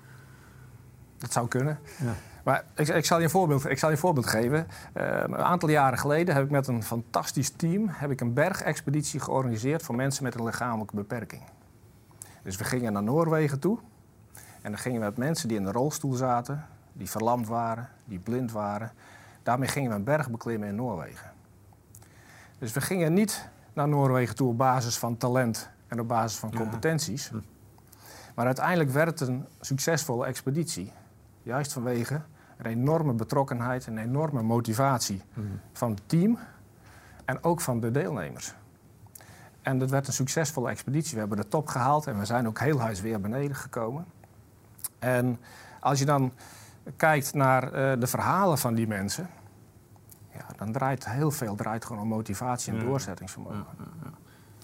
Dat 1.18 1.32
zou 1.32 1.48
kunnen. 1.48 1.78
Ja. 1.98 2.14
Maar 2.44 2.64
ik, 2.74 2.88
ik, 2.88 3.04
zal 3.04 3.18
je 3.18 3.24
een 3.24 3.30
voorbeeld, 3.30 3.70
ik 3.70 3.78
zal 3.78 3.88
je 3.88 3.94
een 3.94 4.00
voorbeeld 4.00 4.26
geven. 4.26 4.66
Uh, 4.96 5.04
een 5.20 5.36
aantal 5.36 5.68
jaren 5.68 5.98
geleden 5.98 6.34
heb 6.34 6.44
ik 6.44 6.50
met 6.50 6.66
een 6.66 6.82
fantastisch 6.82 7.50
team 7.50 7.88
heb 7.88 8.10
ik 8.10 8.20
een 8.20 8.32
bergexpeditie 8.32 9.20
georganiseerd 9.20 9.82
voor 9.82 9.94
mensen 9.94 10.24
met 10.24 10.34
een 10.34 10.44
lichamelijke 10.44 10.96
beperking. 10.96 11.42
Dus 12.42 12.56
we 12.56 12.64
gingen 12.64 12.92
naar 12.92 13.02
Noorwegen 13.02 13.60
toe. 13.60 13.78
En 14.64 14.70
dan 14.70 14.80
gingen 14.80 15.00
we 15.00 15.06
met 15.06 15.16
mensen 15.16 15.48
die 15.48 15.56
in 15.56 15.64
een 15.64 15.72
rolstoel 15.72 16.12
zaten, 16.12 16.66
die 16.92 17.10
verlamd 17.10 17.48
waren, 17.48 17.88
die 18.04 18.18
blind 18.18 18.52
waren. 18.52 18.92
Daarmee 19.42 19.68
gingen 19.68 19.90
we 19.90 19.96
een 19.96 20.04
berg 20.04 20.30
beklimmen 20.30 20.68
in 20.68 20.74
Noorwegen. 20.74 21.32
Dus 22.58 22.72
we 22.72 22.80
gingen 22.80 23.12
niet 23.12 23.48
naar 23.72 23.88
Noorwegen 23.88 24.34
toe 24.34 24.48
op 24.48 24.58
basis 24.58 24.98
van 24.98 25.16
talent 25.16 25.70
en 25.86 26.00
op 26.00 26.08
basis 26.08 26.38
van 26.38 26.54
competenties. 26.54 27.28
Hm. 27.28 27.36
Maar 28.34 28.46
uiteindelijk 28.46 28.90
werd 28.90 29.20
het 29.20 29.28
een 29.28 29.46
succesvolle 29.60 30.26
expeditie. 30.26 30.92
Juist 31.42 31.72
vanwege 31.72 32.20
een 32.56 32.66
enorme 32.66 33.12
betrokkenheid 33.12 33.86
en 33.86 33.98
enorme 33.98 34.42
motivatie 34.42 35.22
hm. 35.32 35.40
van 35.72 35.90
het 35.90 36.02
team 36.06 36.38
en 37.24 37.42
ook 37.42 37.60
van 37.60 37.80
de 37.80 37.90
deelnemers. 37.90 38.54
En 39.62 39.78
dat 39.78 39.90
werd 39.90 40.06
een 40.06 40.12
succesvolle 40.12 40.70
expeditie. 40.70 41.12
We 41.12 41.18
hebben 41.18 41.36
de 41.36 41.48
top 41.48 41.66
gehaald 41.66 42.06
en 42.06 42.18
we 42.18 42.24
zijn 42.24 42.46
ook 42.46 42.58
heel 42.58 42.80
huis 42.80 43.00
weer 43.00 43.20
beneden 43.20 43.56
gekomen. 43.56 44.06
En 45.04 45.38
als 45.80 45.98
je 45.98 46.04
dan 46.04 46.32
kijkt 46.96 47.34
naar 47.34 47.64
uh, 47.64 48.00
de 48.00 48.06
verhalen 48.06 48.58
van 48.58 48.74
die 48.74 48.86
mensen, 48.86 49.28
ja, 50.32 50.46
dan 50.56 50.72
draait 50.72 51.08
heel 51.08 51.30
veel 51.30 51.54
draait 51.54 51.84
gewoon 51.84 52.02
om 52.02 52.08
motivatie 52.08 52.72
en 52.72 52.84
doorzettingsvermogen. 52.84 53.66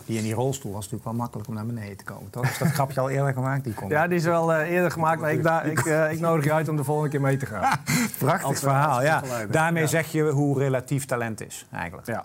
Die 0.04 0.18
in 0.18 0.25
die 0.25 0.35
rolstoel 0.35 0.73
was 0.73 0.80
natuurlijk 0.80 1.04
wel 1.04 1.18
makkelijk 1.18 1.49
om 1.49 1.54
naar 1.54 1.66
beneden 1.66 1.97
te 1.97 2.04
komen, 2.04 2.30
toch? 2.30 2.44
Is 2.44 2.59
dat 2.59 2.68
grapje 2.68 3.00
al 3.00 3.11
eerder 3.11 3.32
gemaakt? 3.32 3.64
Die 3.64 3.75
Ja, 3.88 4.06
die 4.06 4.18
is 4.18 4.25
wel 4.25 4.52
uh, 4.52 4.70
eerder 4.70 4.90
gemaakt, 4.90 5.20
maar 5.20 5.32
ik, 5.32 5.38
ik, 5.78 5.85
uh, 5.85 6.12
ik, 6.12 6.20
nodig 6.20 6.44
je 6.44 6.52
uit 6.52 6.68
om 6.68 6.76
de 6.76 6.85
volgende 6.85 7.11
keer 7.11 7.20
mee 7.20 7.37
te 7.37 7.47
gaan. 7.47 7.78
Prachtig 8.18 8.47
als, 8.47 8.59
verhaal, 8.59 9.02
ja. 9.02 9.23
Daarmee 9.50 9.87
zeg 9.87 10.12
je 10.12 10.30
hoe 10.30 10.59
relatief 10.59 11.04
talent 11.04 11.40
is, 11.40 11.66
eigenlijk. 11.73 12.06
Ja. 12.06 12.25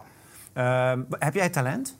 Uh, 0.96 1.02
heb 1.10 1.34
jij 1.34 1.50
talent? 1.50 1.98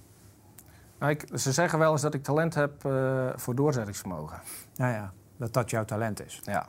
Nou, 1.00 1.12
ik, 1.12 1.28
ze 1.34 1.52
zeggen 1.52 1.80
wel 1.80 1.92
eens 1.92 2.02
dat 2.02 2.14
ik 2.14 2.24
talent 2.24 2.54
heb 2.54 2.86
uh, 2.86 3.28
voor 3.36 3.56
doorzettingsvermogen. 3.56 4.40
Ja, 4.74 4.90
ja, 4.90 5.14
dat 5.38 5.54
dat 5.54 5.70
jouw 5.70 5.86
talent 5.86 6.26
is. 6.26 6.42
Ja. 6.44 6.66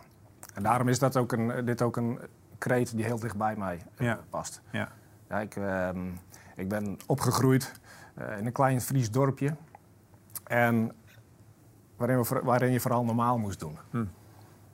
En 0.54 0.62
daarom 0.62 0.88
is 0.88 0.99
dat 0.99 1.16
ook 1.16 1.32
een, 1.32 1.64
dit 1.64 1.82
ook 1.82 1.96
een 1.96 2.18
kreet 2.58 2.96
die 2.96 3.04
heel 3.04 3.18
dicht 3.18 3.37
bij 3.37 3.56
mij 3.56 3.82
uh, 3.99 4.14
past. 4.30 4.62
Ja. 4.70 4.88
Ja, 5.28 5.40
ik, 5.40 5.56
uh, 5.56 5.88
ik 6.54 6.68
ben 6.68 6.99
opgegroeid 7.06 7.73
uh, 8.18 8.38
in 8.38 8.46
een 8.46 8.52
klein 8.52 8.80
Fries 8.80 9.11
dorpje. 9.11 9.56
En 10.44 10.92
waarin, 11.96 12.23
we, 12.23 12.40
waarin 12.42 12.73
je 12.73 12.80
vooral 12.80 13.04
normaal 13.04 13.38
moest 13.38 13.61
doen. 13.61 13.78
Hm. 13.90 14.04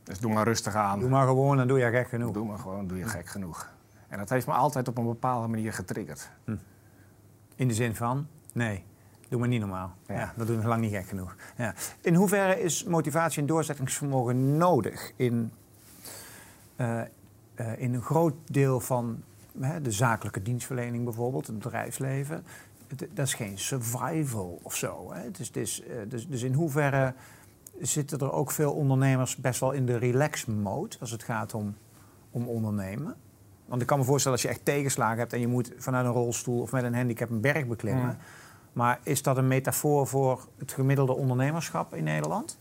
Dus 0.02 0.18
doe 0.18 0.32
maar 0.32 0.44
rustig 0.44 0.75
aan. 0.75 1.00
Doe 1.00 1.08
maar 1.08 1.26
gewoon 1.26 1.61
en 1.61 1.68
doe 1.68 1.78
je 1.78 1.90
gek 1.90 2.08
genoeg. 2.08 2.32
Doe 2.32 2.46
maar 2.46 2.58
gewoon, 2.58 2.87
doe 2.87 2.99
je 2.99 3.04
gek 3.04 3.26
genoeg. 3.26 3.70
En 4.08 4.18
dat 4.18 4.28
heeft 4.28 4.46
me 4.46 4.52
altijd 4.52 4.88
op 4.88 4.99
een 4.99 5.06
bepaalde 5.06 5.49
manier 5.49 5.72
getriggerd. 5.72 6.30
Hm. 6.44 6.56
In 7.54 7.68
de 7.68 7.75
zin 7.75 7.94
van? 7.94 8.26
Nee, 8.52 8.84
doe 9.33 9.41
maar 9.41 9.51
niet 9.51 9.61
normaal. 9.61 9.93
Ja. 10.07 10.15
ja 10.15 10.33
dat 10.37 10.47
doen 10.47 10.61
we 10.61 10.67
lang 10.67 10.81
niet 10.81 10.93
gek 10.93 11.07
genoeg. 11.07 11.37
Ja. 11.57 11.75
In 12.01 12.15
hoeverre 12.15 12.61
is 12.61 12.85
motivatie 12.85 13.41
en 13.41 13.47
doorzettingsvermogen 13.47 14.57
nodig 14.57 15.12
in, 15.17 15.53
uh, 16.77 17.01
uh, 17.57 17.81
in 17.81 17.95
een 17.95 18.03
groot 18.03 18.35
deel 18.47 18.81
van 18.81 19.23
hè, 19.61 19.81
de 19.81 19.91
zakelijke 19.91 20.43
dienstverlening 20.43 21.05
bijvoorbeeld, 21.05 21.47
het 21.47 21.59
bedrijfsleven. 21.59 22.45
Het- 22.89 23.09
dat 23.15 23.27
is 23.27 23.35
geen 23.35 23.59
survival 23.59 24.61
of 24.62 24.77
zo. 24.77 25.12
Hè. 25.12 25.21
Het 25.23 25.39
is, 25.39 25.47
het 25.47 25.57
is, 25.57 25.83
eh, 25.83 25.97
dus, 26.09 26.29
dus 26.29 26.43
in 26.43 26.55
hoeverre 26.55 27.15
zitten 27.81 28.19
er 28.19 28.33
ook 28.33 28.51
veel 28.51 28.73
ondernemers 28.73 29.37
best 29.37 29.61
wel 29.61 29.73
in 29.73 29.87
de 29.87 29.97
relax 29.97 30.45
mode 30.45 30.97
als 31.01 31.11
het 31.11 31.23
gaat 31.23 31.55
om, 31.55 31.77
om 32.31 32.49
ondernemen? 32.49 33.15
Want 33.67 33.81
ik 33.81 33.87
kan 33.87 33.99
me 33.99 34.05
voorstellen 34.05 34.39
als 34.39 34.47
je 34.47 34.53
echt 34.53 34.65
tegenslagen 34.65 35.19
hebt 35.19 35.33
en 35.33 35.41
je 35.41 35.47
moet 35.47 35.73
vanuit 35.77 36.07
een 36.07 36.12
rolstoel 36.12 36.61
of 36.61 36.73
met 36.73 36.85
een 36.85 36.95
handicap 36.95 37.31
een 37.31 37.41
berg 37.41 37.67
beklimmen. 37.67 38.05
Mm. 38.05 38.17
Maar 38.73 38.99
is 39.02 39.23
dat 39.23 39.37
een 39.37 39.49
metafoor 39.49 40.07
voor 40.07 40.49
het 40.59 40.73
gemiddelde 40.73 41.12
ondernemerschap 41.12 41.95
in 41.95 42.05
Nederland? 42.05 42.59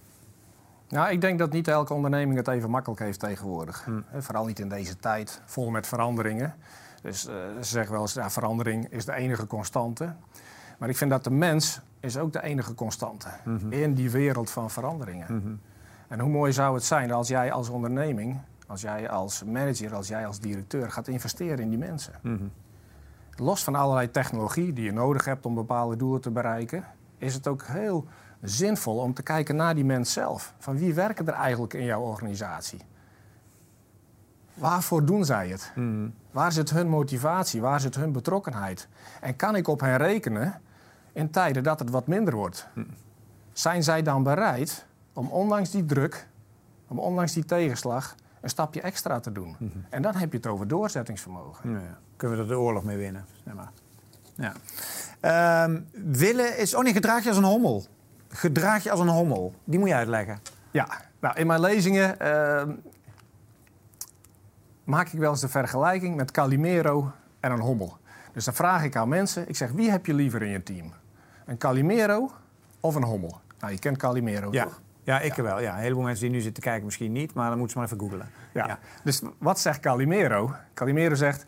Nou, 0.90 1.12
ik 1.12 1.22
denk 1.22 1.40
dat 1.40 1.52
niet 1.52 1.68
elke 1.68 1.94
onderneming 1.94 2.38
het 2.38 2.48
even 2.48 2.70
makkelijk 2.70 3.02
heeft 3.02 3.20
tegenwoordig. 3.20 3.84
Hm. 3.86 4.22
Vooral 4.22 4.46
niet 4.46 4.60
in 4.60 4.70
deze 4.70 4.98
tijd, 4.98 5.42
vol 5.46 5.70
met 5.70 5.88
veranderingen. 5.88 6.56
Dus 7.02 7.28
eh, 7.28 7.34
ze 7.58 7.64
zeggen 7.70 7.92
wel 7.92 8.02
eens, 8.02 8.14
ja, 8.14 8.30
verandering 8.30 8.88
is 8.90 9.06
de 9.06 9.14
enige 9.14 9.48
constante. 9.48 10.14
Maar 10.78 10.90
ik 10.90 10.98
vind 10.98 11.10
dat 11.12 11.24
de 11.24 11.32
mens 11.32 11.80
is 12.00 12.18
ook 12.18 12.34
de 12.34 12.44
enige 12.44 12.76
constante 12.76 13.28
Mhm. 13.44 13.72
in 13.72 13.94
die 13.94 14.10
wereld 14.12 14.50
van 14.50 14.70
veranderingen. 14.70 15.60
En 16.08 16.20
hoe 16.20 16.30
mooi 16.30 16.54
zou 16.54 16.76
het 16.76 16.84
zijn 16.84 17.12
als 17.12 17.28
jij 17.28 17.52
als 17.52 17.70
onderneming, 17.70 18.38
als 18.68 18.82
jij 18.82 19.10
als 19.10 19.44
manager, 19.44 19.96
als 19.96 20.08
jij 20.08 20.28
als 20.28 20.40
directeur 20.40 20.92
gaat 20.92 21.08
investeren 21.08 21.60
in 21.60 21.70
die 21.70 21.78
mensen. 21.80 22.14
Mhm. 22.22 22.44
Los 23.42 23.64
van 23.64 23.76
allerlei 23.76 24.12
technologie 24.12 24.74
die 24.74 24.84
je 24.84 24.92
nodig 24.92 25.26
hebt 25.26 25.46
om 25.46 25.56
bepaalde 25.56 25.96
doelen 25.96 26.22
te 26.22 26.32
bereiken, 26.32 26.86
is 27.18 27.34
het 27.34 27.48
ook 27.48 27.64
heel 27.66 28.06
zinvol 28.42 28.98
om 28.98 29.14
te 29.14 29.24
kijken 29.24 29.56
naar 29.56 29.76
die 29.76 29.86
mens 29.86 30.14
zelf. 30.14 30.54
Van 30.58 30.78
wie 30.78 30.94
werken 30.94 31.28
er 31.28 31.34
eigenlijk 31.34 31.74
in 31.74 31.84
jouw 31.84 32.02
organisatie? 32.02 32.80
Waarvoor 34.54 35.06
doen 35.06 35.26
zij 35.26 35.50
het? 35.50 35.72
Mhm. 35.76 36.10
Waar 36.32 36.52
zit 36.52 36.70
hun 36.70 36.88
motivatie? 36.88 37.62
Waar 37.62 37.80
zit 37.80 37.96
hun 37.96 38.12
betrokkenheid? 38.12 38.88
En 39.22 39.36
kan 39.36 39.56
ik 39.56 39.68
op 39.68 39.80
hen 39.80 39.98
rekenen 39.98 40.62
in 41.12 41.30
tijden 41.30 41.64
dat 41.64 41.80
het 41.80 41.90
wat 41.90 42.08
minder 42.08 42.36
wordt? 42.36 42.68
Zijn 43.54 43.84
zij 43.84 44.02
dan 44.02 44.24
bereid 44.24 44.86
om 45.14 45.28
ondanks 45.28 45.72
die 45.72 45.86
druk, 45.86 46.28
om 46.88 47.00
ondanks 47.00 47.34
die 47.34 47.46
tegenslag, 47.46 48.16
een 48.42 48.50
stapje 48.50 48.82
extra 48.82 49.20
te 49.20 49.32
doen? 49.32 49.56
En 49.90 50.02
dan 50.02 50.16
heb 50.16 50.32
je 50.32 50.38
het 50.38 50.48
over 50.48 50.68
doorzettingsvermogen. 50.68 51.72
Ja, 51.72 51.80
kunnen 52.16 52.38
we 52.38 52.44
er 52.44 52.50
de 52.50 52.60
oorlog 52.60 52.84
mee 52.84 52.98
winnen? 52.98 53.26
Zeg 53.46 53.54
maar. 53.54 53.72
ja. 54.36 54.54
Ehm, 55.20 55.80
willen 55.92 56.58
is... 56.58 56.76
Oh 56.76 56.84
nee, 56.84 56.94
gedraag 56.94 57.24
je 57.24 57.30
als 57.30 57.38
een 57.38 57.44
hommel. 57.44 57.86
Gedraag 58.30 58.84
je 58.84 58.92
als 58.92 59.00
een 59.00 59.08
hommel. 59.08 59.54
Die 59.64 59.80
moet 59.80 59.88
je 59.90 59.96
uitleggen. 59.96 60.40
Ja, 60.72 60.88
nou, 61.20 61.36
in 61.40 61.48
mijn 61.48 61.60
lezingen 61.60 62.20
eh, 62.20 62.64
maak 64.84 65.08
ik 65.10 65.20
wel 65.20 65.32
eens 65.32 65.42
de 65.42 65.48
vergelijking 65.50 66.16
met 66.16 66.32
Calimero 66.32 67.12
en 67.40 67.52
een 67.52 67.60
hommel. 67.60 67.98
Dus 68.34 68.46
dan 68.46 68.54
vraag 68.54 68.84
ik 68.84 68.96
aan 68.96 69.10
mensen, 69.10 69.50
ik 69.50 69.56
zeg, 69.56 69.72
wie 69.72 69.92
heb 69.92 70.06
je 70.06 70.14
liever 70.14 70.42
in 70.42 70.50
je 70.50 70.64
team? 70.64 70.94
Een 71.46 71.58
Calimero 71.58 72.32
of 72.80 72.96
een 72.96 73.04
hommel? 73.04 73.40
Nou, 73.60 73.74
je 73.74 73.80
kent 73.80 73.98
Calimero, 73.98 74.48
Ja. 74.52 74.64
toch? 74.64 74.82
Ja, 75.04 75.20
ik 75.20 75.34
wel. 75.34 75.62
Ja. 75.62 75.74
Een 75.74 75.82
heleboel 75.82 76.04
mensen 76.04 76.26
die 76.26 76.36
nu 76.36 76.42
zitten 76.42 76.64
kijken 76.64 76.86
misschien 76.86 77.12
niet, 77.12 77.34
maar 77.34 77.50
dan 77.50 77.58
moeten 77.58 77.72
ze 77.72 77.78
maar 77.78 77.88
even 77.88 78.00
googelen. 78.00 78.30
Ja. 78.54 78.68
Ja. 78.68 78.80
Dus 79.04 79.22
wat 79.38 79.60
zegt 79.60 79.80
Calimero? 79.80 80.56
Calimero 80.74 81.16
zegt, 81.16 81.46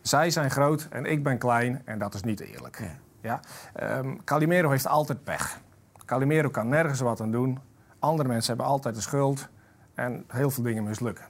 zij 0.00 0.30
zijn 0.30 0.50
groot 0.50 0.86
en 0.90 1.04
ik 1.04 1.22
ben 1.22 1.38
klein 1.38 1.82
en 1.84 1.98
dat 1.98 2.14
is 2.14 2.22
niet 2.22 2.40
eerlijk. 2.40 2.78
Ja. 2.78 2.98
Ja? 3.20 3.40
Ehm, 3.74 4.16
Calimero 4.24 4.70
heeft 4.70 4.86
altijd 4.86 5.24
pech. 5.24 5.60
Calimero 6.04 6.50
kan 6.50 6.68
nergens 6.68 7.00
wat 7.00 7.20
aan 7.20 7.30
doen. 7.30 7.58
Andere 7.98 8.28
mensen 8.28 8.48
hebben 8.48 8.72
altijd 8.72 8.94
de 8.94 9.00
schuld 9.00 9.48
en 9.94 10.24
heel 10.28 10.50
veel 10.50 10.62
dingen 10.62 10.84
mislukken. 10.84 11.24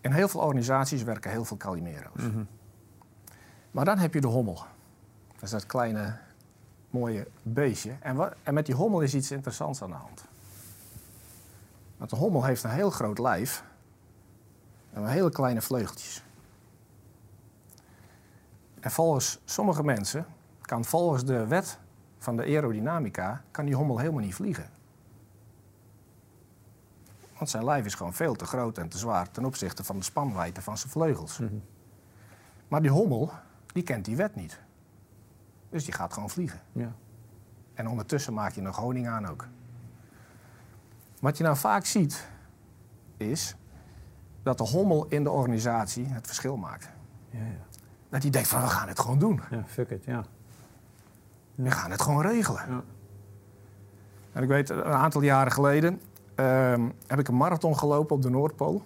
In 0.00 0.12
heel 0.12 0.28
veel 0.28 0.40
organisaties 0.40 1.02
werken 1.02 1.30
heel 1.30 1.44
veel 1.44 1.56
Calimero's. 1.56 2.22
Mhm. 2.22 2.44
Maar 3.70 3.84
dan 3.84 3.98
heb 3.98 4.14
je 4.14 4.20
de 4.20 4.26
hommel. 4.26 4.64
Dat 5.32 5.42
is 5.42 5.50
dat 5.50 5.66
kleine, 5.66 6.18
mooie 6.94 7.26
beestje. 7.42 7.96
En, 8.00 8.16
wa- 8.16 8.32
en 8.42 8.54
met 8.54 8.66
die 8.66 8.74
hommel 8.74 9.00
is 9.00 9.14
iets 9.14 9.30
interessants 9.30 9.82
aan 9.82 9.90
de 9.90 9.96
hand. 9.96 10.24
Want 11.96 12.10
de 12.10 12.16
hommel 12.16 12.44
heeft 12.44 12.62
een 12.62 12.70
heel 12.70 12.90
groot 12.90 13.18
lijf 13.18 13.64
en 14.92 15.06
hele 15.06 15.30
kleine 15.30 15.60
vleugeltjes. 15.62 16.22
En 18.80 18.90
volgens 18.90 19.40
sommige 19.44 19.84
mensen 19.84 20.26
kan 20.60 20.84
volgens 20.84 21.24
de 21.24 21.46
wet 21.46 21.78
van 22.18 22.36
de 22.36 22.42
aerodynamica 22.42 23.42
kan 23.50 23.64
die 23.64 23.74
hommel 23.74 23.98
helemaal 23.98 24.20
niet 24.22 24.34
vliegen. 24.34 24.70
Want 27.38 27.50
zijn 27.50 27.64
lijf 27.64 27.84
is 27.84 27.94
gewoon 27.94 28.14
veel 28.14 28.34
te 28.34 28.44
groot 28.44 28.78
en 28.78 28.88
te 28.88 28.98
zwaar 28.98 29.30
ten 29.30 29.44
opzichte 29.44 29.84
van 29.84 29.96
de 29.98 30.04
spanwijdte 30.04 30.62
van 30.62 30.78
zijn 30.78 30.90
vleugels. 30.92 31.38
Maar 32.68 32.82
die 32.82 32.90
hommel, 32.90 33.30
die 33.72 33.82
kent 33.82 34.04
die 34.04 34.16
wet 34.16 34.34
niet. 34.34 34.60
Dus 35.74 35.84
die 35.84 35.94
gaat 35.94 36.12
gewoon 36.12 36.30
vliegen. 36.30 36.60
Ja. 36.72 36.92
En 37.74 37.88
ondertussen 37.88 38.34
maak 38.34 38.52
je 38.52 38.60
nog 38.60 38.76
honing 38.76 39.08
aan 39.08 39.26
ook. 39.26 39.46
Wat 41.20 41.36
je 41.36 41.44
nou 41.44 41.56
vaak 41.56 41.84
ziet, 41.84 42.28
is 43.16 43.56
dat 44.42 44.58
de 44.58 44.64
hommel 44.64 45.06
in 45.08 45.24
de 45.24 45.30
organisatie 45.30 46.06
het 46.06 46.26
verschil 46.26 46.56
maakt. 46.56 46.88
Ja, 47.30 47.38
ja. 47.38 47.78
Dat 48.08 48.22
hij 48.22 48.30
denkt 48.30 48.48
van, 48.48 48.60
we 48.60 48.66
gaan 48.66 48.88
het 48.88 49.00
gewoon 49.00 49.18
doen. 49.18 49.40
ja, 49.50 49.64
fuck 49.66 49.90
it, 49.90 50.04
ja. 50.04 50.24
We 51.54 51.70
gaan 51.70 51.90
het 51.90 52.02
gewoon 52.02 52.22
regelen. 52.22 52.62
Ja. 52.68 52.82
En 54.32 54.42
ik 54.42 54.48
weet, 54.48 54.70
een 54.70 54.84
aantal 54.84 55.20
jaren 55.20 55.52
geleden 55.52 56.00
ehm, 56.34 56.88
heb 57.06 57.18
ik 57.18 57.28
een 57.28 57.36
marathon 57.36 57.78
gelopen 57.78 58.16
op 58.16 58.22
de 58.22 58.30
Noordpool. 58.30 58.82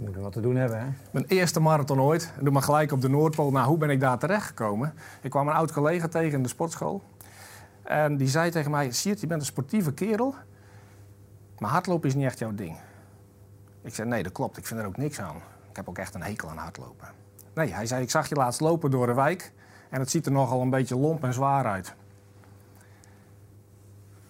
Moeten 0.00 0.22
wat 0.22 0.32
te 0.32 0.40
doen 0.40 0.56
hebben, 0.56 0.78
hè? 0.80 0.86
Mijn 1.10 1.24
eerste 1.24 1.60
marathon 1.60 2.00
ooit. 2.00 2.32
En 2.38 2.44
doe 2.44 2.52
maar 2.52 2.62
gelijk 2.62 2.92
op 2.92 3.00
de 3.00 3.08
Noordpool. 3.08 3.50
Nou, 3.50 3.66
hoe 3.66 3.78
ben 3.78 3.90
ik 3.90 4.00
daar 4.00 4.18
terechtgekomen? 4.18 4.94
Ik 5.22 5.30
kwam 5.30 5.48
een 5.48 5.54
oud 5.54 5.72
collega 5.72 6.08
tegen 6.08 6.36
in 6.36 6.42
de 6.42 6.48
sportschool. 6.48 7.02
En 7.82 8.16
die 8.16 8.28
zei 8.28 8.50
tegen 8.50 8.70
mij, 8.70 8.92
Siert, 8.92 9.20
je 9.20 9.26
bent 9.26 9.40
een 9.40 9.46
sportieve 9.46 9.92
kerel. 9.92 10.34
Maar 11.58 11.70
hardlopen 11.70 12.08
is 12.08 12.14
niet 12.14 12.24
echt 12.24 12.38
jouw 12.38 12.54
ding. 12.54 12.76
Ik 13.82 13.94
zei, 13.94 14.08
nee, 14.08 14.22
dat 14.22 14.32
klopt. 14.32 14.56
Ik 14.56 14.66
vind 14.66 14.80
er 14.80 14.86
ook 14.86 14.96
niks 14.96 15.20
aan. 15.20 15.36
Ik 15.70 15.76
heb 15.76 15.88
ook 15.88 15.98
echt 15.98 16.14
een 16.14 16.22
hekel 16.22 16.48
aan 16.48 16.56
hardlopen. 16.56 17.08
Nee, 17.54 17.72
hij 17.72 17.86
zei, 17.86 18.02
ik 18.02 18.10
zag 18.10 18.28
je 18.28 18.34
laatst 18.34 18.60
lopen 18.60 18.90
door 18.90 19.06
de 19.06 19.14
wijk. 19.14 19.52
En 19.90 20.00
het 20.00 20.10
ziet 20.10 20.26
er 20.26 20.32
nogal 20.32 20.60
een 20.60 20.70
beetje 20.70 20.96
lomp 20.96 21.24
en 21.24 21.32
zwaar 21.32 21.64
uit. 21.64 21.94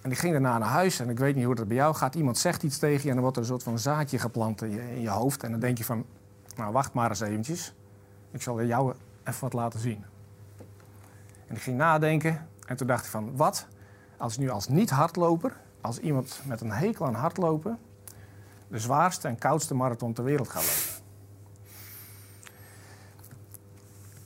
En 0.06 0.12
ik 0.12 0.18
ging 0.18 0.32
daarna 0.32 0.58
naar 0.58 0.68
huis 0.68 1.00
en 1.00 1.08
ik 1.08 1.18
weet 1.18 1.34
niet 1.34 1.44
hoe 1.44 1.54
dat 1.54 1.68
bij 1.68 1.76
jou 1.76 1.94
gaat. 1.94 2.14
Iemand 2.14 2.38
zegt 2.38 2.62
iets 2.62 2.78
tegen 2.78 3.02
je 3.02 3.08
en 3.08 3.14
dan 3.14 3.22
wordt 3.22 3.36
er 3.36 3.42
een 3.42 3.48
soort 3.48 3.62
van 3.62 3.78
zaadje 3.78 4.18
geplant 4.18 4.62
in 4.62 4.70
je, 4.70 4.94
in 4.94 5.00
je 5.00 5.08
hoofd. 5.08 5.42
En 5.42 5.50
dan 5.50 5.60
denk 5.60 5.78
je 5.78 5.84
van, 5.84 6.04
nou 6.56 6.72
wacht 6.72 6.92
maar 6.92 7.08
eens 7.08 7.20
eventjes. 7.20 7.75
Ik 8.30 8.42
zal 8.42 8.62
jou 8.62 8.94
even 9.25 9.40
wat 9.40 9.52
laten 9.52 9.80
zien. 9.80 10.04
En 11.46 11.54
ik 11.54 11.62
ging 11.62 11.76
nadenken 11.76 12.48
en 12.66 12.76
toen 12.76 12.86
dacht 12.86 13.04
ik 13.04 13.10
van, 13.10 13.36
wat 13.36 13.66
als 14.16 14.38
nu 14.38 14.50
als 14.50 14.68
niet-hardloper, 14.68 15.56
als 15.80 15.98
iemand 15.98 16.40
met 16.44 16.60
een 16.60 16.72
hekel 16.72 17.06
aan 17.06 17.14
hardlopen, 17.14 17.78
de 18.68 18.78
zwaarste 18.78 19.28
en 19.28 19.38
koudste 19.38 19.75
marathon 19.75 20.12
ter 20.12 20.25
wereld 20.25 20.48
gaat 20.48 20.62
lopen. 20.62 21.04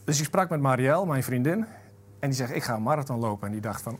Dus 0.04 0.18
ik 0.18 0.24
sprak 0.24 0.50
met 0.50 0.60
Marielle, 0.60 1.06
mijn 1.06 1.22
vriendin, 1.22 1.66
en 2.18 2.28
die 2.28 2.32
zegt, 2.32 2.54
ik 2.54 2.62
ga 2.62 2.74
een 2.74 2.82
marathon 2.82 3.18
lopen. 3.18 3.46
En 3.46 3.52
die 3.52 3.62
dacht 3.62 3.82
van, 3.82 3.98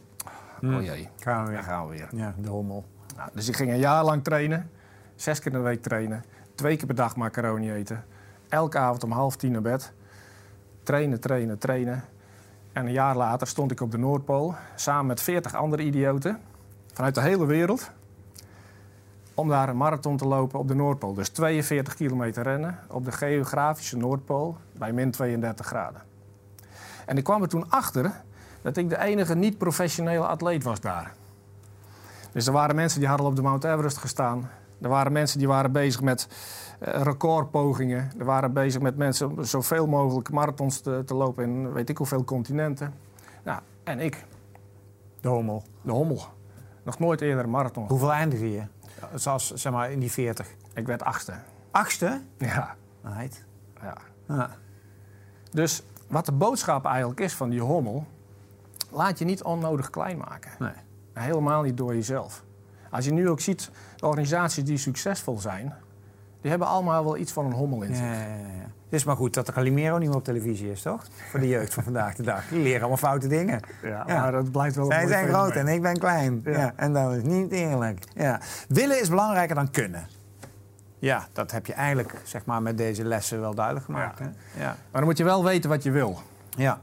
oh 0.62 0.82
jee, 0.82 1.08
Gaan 1.18 1.44
we 1.44 1.44
daar 1.44 1.46
weer. 1.50 1.62
gaan 1.62 1.88
we 1.88 1.92
weer. 1.92 2.08
Ja, 2.10 2.34
de 2.36 2.48
hommel. 2.48 2.84
Nou, 3.16 3.30
dus 3.34 3.48
ik 3.48 3.56
ging 3.56 3.70
een 3.70 3.78
jaar 3.78 4.04
lang 4.04 4.24
trainen. 4.24 4.70
Zes 5.14 5.38
keer 5.38 5.52
in 5.52 5.58
de 5.58 5.64
week 5.64 5.82
trainen. 5.82 6.24
Twee 6.54 6.76
keer 6.76 6.86
per 6.86 6.94
dag 6.94 7.16
macaroni 7.16 7.72
eten. 7.72 8.04
Elke 8.48 8.78
avond 8.78 9.04
om 9.04 9.10
half 9.12 9.36
tien 9.36 9.52
naar 9.52 9.62
bed. 9.62 9.92
Trainen, 10.82 11.20
trainen, 11.20 11.58
trainen. 11.58 12.04
En 12.72 12.86
een 12.86 12.92
jaar 12.92 13.16
later 13.16 13.46
stond 13.46 13.70
ik 13.70 13.80
op 13.80 13.90
de 13.90 13.98
Noordpool... 13.98 14.54
samen 14.74 15.06
met 15.06 15.20
veertig 15.20 15.54
andere 15.54 15.82
idioten... 15.82 16.38
vanuit 16.92 17.14
de 17.14 17.20
hele 17.20 17.46
wereld... 17.46 17.90
om 19.34 19.48
daar 19.48 19.68
een 19.68 19.76
marathon 19.76 20.16
te 20.16 20.26
lopen 20.26 20.58
op 20.58 20.68
de 20.68 20.74
Noordpool. 20.74 21.14
Dus 21.14 21.28
42 21.28 21.94
kilometer 21.94 22.42
rennen 22.42 22.78
op 22.88 23.04
de 23.04 23.12
geografische 23.12 23.96
Noordpool... 23.96 24.56
bij 24.72 24.92
min 24.92 25.10
32 25.10 25.66
graden. 25.66 26.02
En 27.06 27.16
ik 27.16 27.24
kwam 27.24 27.42
er 27.42 27.48
toen 27.48 27.70
achter... 27.70 28.22
dat 28.62 28.76
ik 28.76 28.88
de 28.88 28.98
enige 28.98 29.34
niet-professionele 29.34 30.26
atleet 30.26 30.62
was 30.62 30.80
daar. 30.80 31.14
Dus 32.32 32.46
er 32.46 32.52
waren 32.52 32.74
mensen 32.74 32.98
die 33.00 33.08
hadden 33.08 33.26
op 33.26 33.36
de 33.36 33.42
Mount 33.42 33.64
Everest 33.64 33.96
gestaan. 33.98 34.50
Er 34.80 34.88
waren 34.88 35.12
mensen 35.12 35.38
die 35.38 35.48
waren 35.48 35.72
bezig 35.72 36.00
met 36.00 36.28
eh, 36.78 37.00
recordpogingen. 37.02 38.10
Er 38.18 38.24
waren 38.24 38.52
bezig 38.52 38.80
met 38.80 38.96
mensen 38.96 39.30
om 39.30 39.44
zoveel 39.44 39.86
mogelijk 39.86 40.30
marathons 40.30 40.80
te, 40.80 41.02
te 41.06 41.14
lopen 41.14 41.44
in 41.44 41.72
weet 41.72 41.88
ik 41.88 41.96
hoeveel 41.96 42.24
continenten. 42.24 42.94
Nou, 43.44 43.60
en 43.84 43.98
ik, 44.00 44.24
De 45.20 45.28
hommel. 45.28 45.62
de 45.82 45.92
hommel. 45.92 46.22
Nog 46.82 46.98
nooit 46.98 47.20
eerder 47.20 47.44
een 47.44 47.50
marathon. 47.50 47.86
Hoeveel 47.88 48.12
eindigde 48.12 48.50
je? 48.52 48.62
Zoals, 49.14 49.52
zeg 49.54 49.72
maar, 49.72 49.90
in 49.90 49.98
die 49.98 50.10
40. 50.10 50.46
Ik 50.74 50.86
werd 50.86 51.02
achtste. 51.02 51.34
Achtste? 51.70 52.20
Ja, 52.38 52.74
Right. 53.02 53.44
ja. 53.82 53.96
Ja. 54.28 54.50
Dus 55.50 55.82
wat 56.08 56.26
de 56.26 56.32
boodschap 56.32 56.84
eigenlijk 56.84 57.20
is 57.20 57.34
van 57.34 57.48
die 57.50 57.60
hommel... 57.60 58.06
laat 58.92 59.18
je 59.18 59.24
niet 59.24 59.42
onnodig 59.42 59.90
klein 59.90 60.18
maken. 60.18 60.50
Nee. 60.58 60.72
Helemaal 61.12 61.62
niet 61.62 61.76
door 61.76 61.94
jezelf. 61.94 62.44
Als 62.90 63.04
je 63.04 63.12
nu 63.12 63.28
ook 63.28 63.40
ziet, 63.40 63.70
de 63.96 64.06
organisaties 64.06 64.64
die 64.64 64.78
succesvol 64.78 65.38
zijn, 65.38 65.74
Die 66.40 66.50
hebben 66.50 66.68
allemaal 66.68 67.04
wel 67.04 67.16
iets 67.16 67.32
van 67.32 67.44
een 67.44 67.52
hommel 67.52 67.82
in 67.82 67.94
zich. 67.94 68.04
Ja, 68.04 68.12
ja, 68.12 68.36
ja. 68.36 68.68
Het 68.84 68.98
is 68.98 69.04
maar 69.04 69.16
goed 69.16 69.34
dat 69.34 69.46
de 69.46 69.52
Calimero 69.52 69.98
niet 69.98 70.08
meer 70.08 70.16
op 70.16 70.24
televisie 70.24 70.70
is, 70.70 70.82
toch? 70.82 71.04
Voor 71.30 71.40
de 71.40 71.48
jeugd 71.48 71.74
van 71.74 71.82
vandaag 71.82 72.14
de 72.14 72.22
dag. 72.22 72.48
Die 72.48 72.62
leren 72.62 72.80
allemaal 72.80 72.96
foute 72.96 73.28
dingen. 73.28 73.60
Ja, 73.82 74.04
maar 74.06 74.32
dat 74.32 74.50
blijft 74.50 74.76
wel 74.76 74.86
Zij 74.86 75.06
zijn 75.06 75.28
groot 75.28 75.52
en 75.52 75.68
ik 75.68 75.82
ben 75.82 75.98
klein. 75.98 76.40
Ja. 76.44 76.72
En 76.76 76.92
dat 76.92 77.12
is 77.12 77.22
niet 77.22 77.52
eerlijk. 77.52 78.04
Ja. 78.14 78.40
Willen 78.68 79.00
is 79.00 79.08
belangrijker 79.08 79.54
dan 79.54 79.70
kunnen. 79.70 80.06
Ja, 80.98 81.26
dat 81.32 81.50
heb 81.50 81.66
je 81.66 81.72
eigenlijk 81.72 82.20
zeg 82.24 82.44
maar, 82.44 82.62
met 82.62 82.78
deze 82.78 83.04
lessen 83.04 83.40
wel 83.40 83.54
duidelijk 83.54 83.84
gemaakt. 83.84 84.18
Hè? 84.18 84.24
Ja. 84.24 84.66
Maar 84.66 84.76
dan 85.00 85.04
moet 85.04 85.18
je 85.18 85.24
wel 85.24 85.44
weten 85.44 85.70
wat 85.70 85.82
je 85.82 85.90
wil. 85.90 86.18
Ja. 86.50 86.78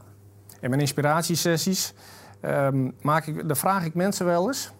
In 0.60 0.68
mijn 0.68 0.80
inspiratiesessies 0.80 1.94
ehm, 2.40 2.90
maak 3.02 3.26
ik, 3.26 3.48
dan 3.48 3.56
vraag 3.56 3.84
ik 3.84 3.94
mensen 3.94 4.26
wel 4.26 4.46
eens 4.46 4.72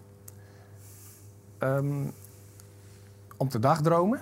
ehm, 1.58 2.06
om 3.36 3.48
te 3.48 3.58
dagdromen. 3.58 4.20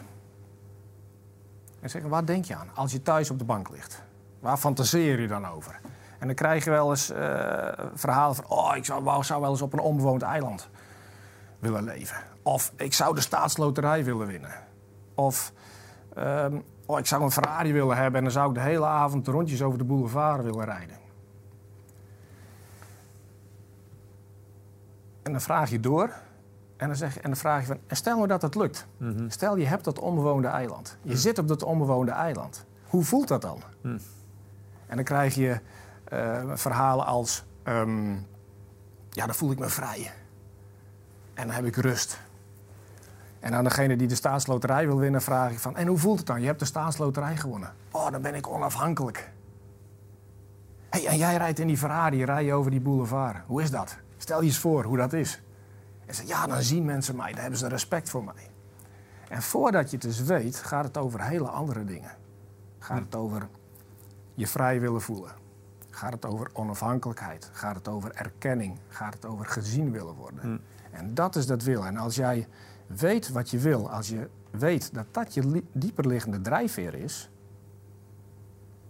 En 1.80 1.90
zeggen, 1.90 2.10
waar 2.10 2.24
denk 2.24 2.44
je 2.44 2.54
aan 2.54 2.70
als 2.74 2.92
je 2.92 3.02
thuis 3.02 3.30
op 3.30 3.38
de 3.38 3.44
bank 3.44 3.70
ligt? 3.70 4.02
Waar 4.40 4.56
fantaseer 4.56 5.20
je 5.20 5.26
dan 5.28 5.46
over? 5.46 5.80
En 6.18 6.26
dan 6.26 6.36
krijg 6.36 6.64
je 6.64 6.70
wel 6.70 6.90
eens 6.90 7.10
eh, 7.10 7.68
verhalen 7.94 8.36
van... 8.36 8.44
oh, 8.48 8.76
ik 8.76 8.84
zou, 8.84 9.02
wou- 9.04 9.22
zou 9.22 9.40
wel 9.40 9.50
eens 9.50 9.62
op 9.62 9.72
een 9.72 9.78
onbewoond 9.78 10.22
eiland 10.22 10.68
willen 11.58 11.84
leven. 11.84 12.16
Of 12.42 12.72
ik 12.76 12.94
zou 12.94 13.14
de 13.14 13.20
staatsloterij 13.20 14.04
willen 14.04 14.26
winnen. 14.26 14.54
Of 15.14 15.52
ehm, 16.14 16.58
oh, 16.86 16.98
ik 16.98 17.06
zou 17.06 17.22
een 17.22 17.30
Ferrari 17.30 17.72
willen 17.72 17.96
hebben... 17.96 18.14
en 18.14 18.22
dan 18.22 18.32
zou 18.32 18.48
ik 18.48 18.54
de 18.54 18.60
hele 18.60 18.86
avond 18.86 19.26
rondjes 19.26 19.62
over 19.62 19.78
de 19.78 19.84
boulevard 19.84 20.42
willen 20.44 20.64
rijden. 20.64 20.96
En 25.26 25.32
dan 25.32 25.40
vraag 25.40 25.70
je 25.70 25.80
door. 25.80 26.10
En 26.76 26.86
dan, 26.86 26.96
zeg 26.96 27.14
je, 27.14 27.20
en 27.20 27.30
dan 27.30 27.38
vraag 27.38 27.60
je 27.60 27.66
van, 27.66 27.78
en 27.86 27.96
stel 27.96 28.16
nou 28.16 28.28
dat 28.28 28.42
het 28.42 28.54
lukt. 28.54 28.86
Mhm. 28.96 29.28
Stel 29.28 29.56
je 29.56 29.66
hebt 29.66 29.84
dat 29.84 29.98
onbewoonde 29.98 30.48
eiland. 30.48 30.96
Je 31.02 31.16
zit 31.16 31.38
op 31.38 31.48
dat 31.48 31.62
onbewoonde 31.62 32.10
eiland. 32.10 32.64
Hoe 32.84 33.04
voelt 33.04 33.28
dat 33.28 33.42
dan? 33.42 33.62
Hm. 33.80 33.98
En 34.86 34.96
dan 34.96 35.04
krijg 35.04 35.34
je 35.34 35.60
eh, 36.04 36.42
verhalen 36.54 37.06
als... 37.06 37.44
ehm, 37.62 38.12
ja, 39.10 39.26
dan 39.26 39.34
voel 39.34 39.50
ik 39.50 39.58
me 39.58 39.68
vrij. 39.68 40.12
En 41.34 41.46
dan 41.46 41.56
heb 41.56 41.64
ik 41.64 41.76
rust. 41.76 42.20
En 43.40 43.54
aan 43.54 43.64
degene 43.64 43.96
die 43.96 44.08
de 44.08 44.14
staatsloterij 44.14 44.86
wil 44.86 44.98
winnen, 44.98 45.22
vraag 45.22 45.52
ik 45.52 45.58
van... 45.58 45.76
En 45.76 45.86
hoe 45.86 45.98
voelt 45.98 46.18
het 46.18 46.26
dan? 46.26 46.40
Je 46.40 46.46
hebt 46.46 46.58
de 46.58 46.64
staatsloterij 46.64 47.36
gewonnen. 47.36 47.72
Oh, 47.90 48.10
dan 48.10 48.22
ben 48.22 48.34
ik 48.34 48.48
onafhankelijk. 48.48 49.30
Hey, 50.90 51.06
en 51.06 51.16
jij 51.16 51.36
rijdt 51.36 51.58
in 51.58 51.66
die 51.66 51.78
Ferrari, 51.78 52.24
rij 52.24 52.44
je 52.44 52.52
over 52.52 52.70
die 52.70 52.80
boulevard. 52.80 53.36
Hoe 53.46 53.62
is 53.62 53.70
dat? 53.70 53.96
Stel 54.26 54.40
je 54.40 54.46
eens 54.46 54.58
voor 54.58 54.84
hoe 54.84 54.96
dat 54.96 55.12
is. 55.12 55.42
En 56.06 56.14
ze 56.14 56.26
ja, 56.26 56.46
dan 56.46 56.62
zien 56.62 56.84
mensen 56.84 57.16
mij, 57.16 57.32
dan 57.32 57.40
hebben 57.40 57.58
ze 57.58 57.68
respect 57.68 58.10
voor 58.10 58.24
mij. 58.24 58.50
En 59.28 59.42
voordat 59.42 59.90
je 59.90 59.96
het 59.96 60.04
dus 60.04 60.20
weet, 60.20 60.56
gaat 60.56 60.84
het 60.84 60.96
over 60.96 61.22
hele 61.22 61.48
andere 61.48 61.84
dingen. 61.84 62.10
Gaat 62.78 63.00
het 63.00 63.14
over 63.14 63.48
je 64.34 64.46
vrij 64.46 64.80
willen 64.80 65.00
voelen. 65.00 65.32
Gaat 65.90 66.12
het 66.12 66.26
over 66.26 66.50
onafhankelijkheid. 66.52 67.50
Gaat 67.52 67.76
het 67.76 67.88
over 67.88 68.14
erkenning. 68.14 68.78
Gaat 68.88 69.14
het 69.14 69.26
over 69.26 69.46
gezien 69.46 69.90
willen 69.92 70.14
worden. 70.14 70.40
En 70.90 71.14
dat 71.14 71.36
is 71.36 71.46
dat 71.46 71.62
wil. 71.62 71.86
En 71.86 71.96
als 71.96 72.14
jij 72.14 72.48
weet 72.86 73.28
wat 73.28 73.50
je 73.50 73.58
wil, 73.58 73.90
als 73.90 74.08
je 74.08 74.28
weet 74.50 74.94
dat 74.94 75.06
dat 75.10 75.34
je 75.34 75.46
li- 75.46 75.68
dieperliggende 75.72 76.40
drijfveer 76.40 76.94
is, 76.94 77.30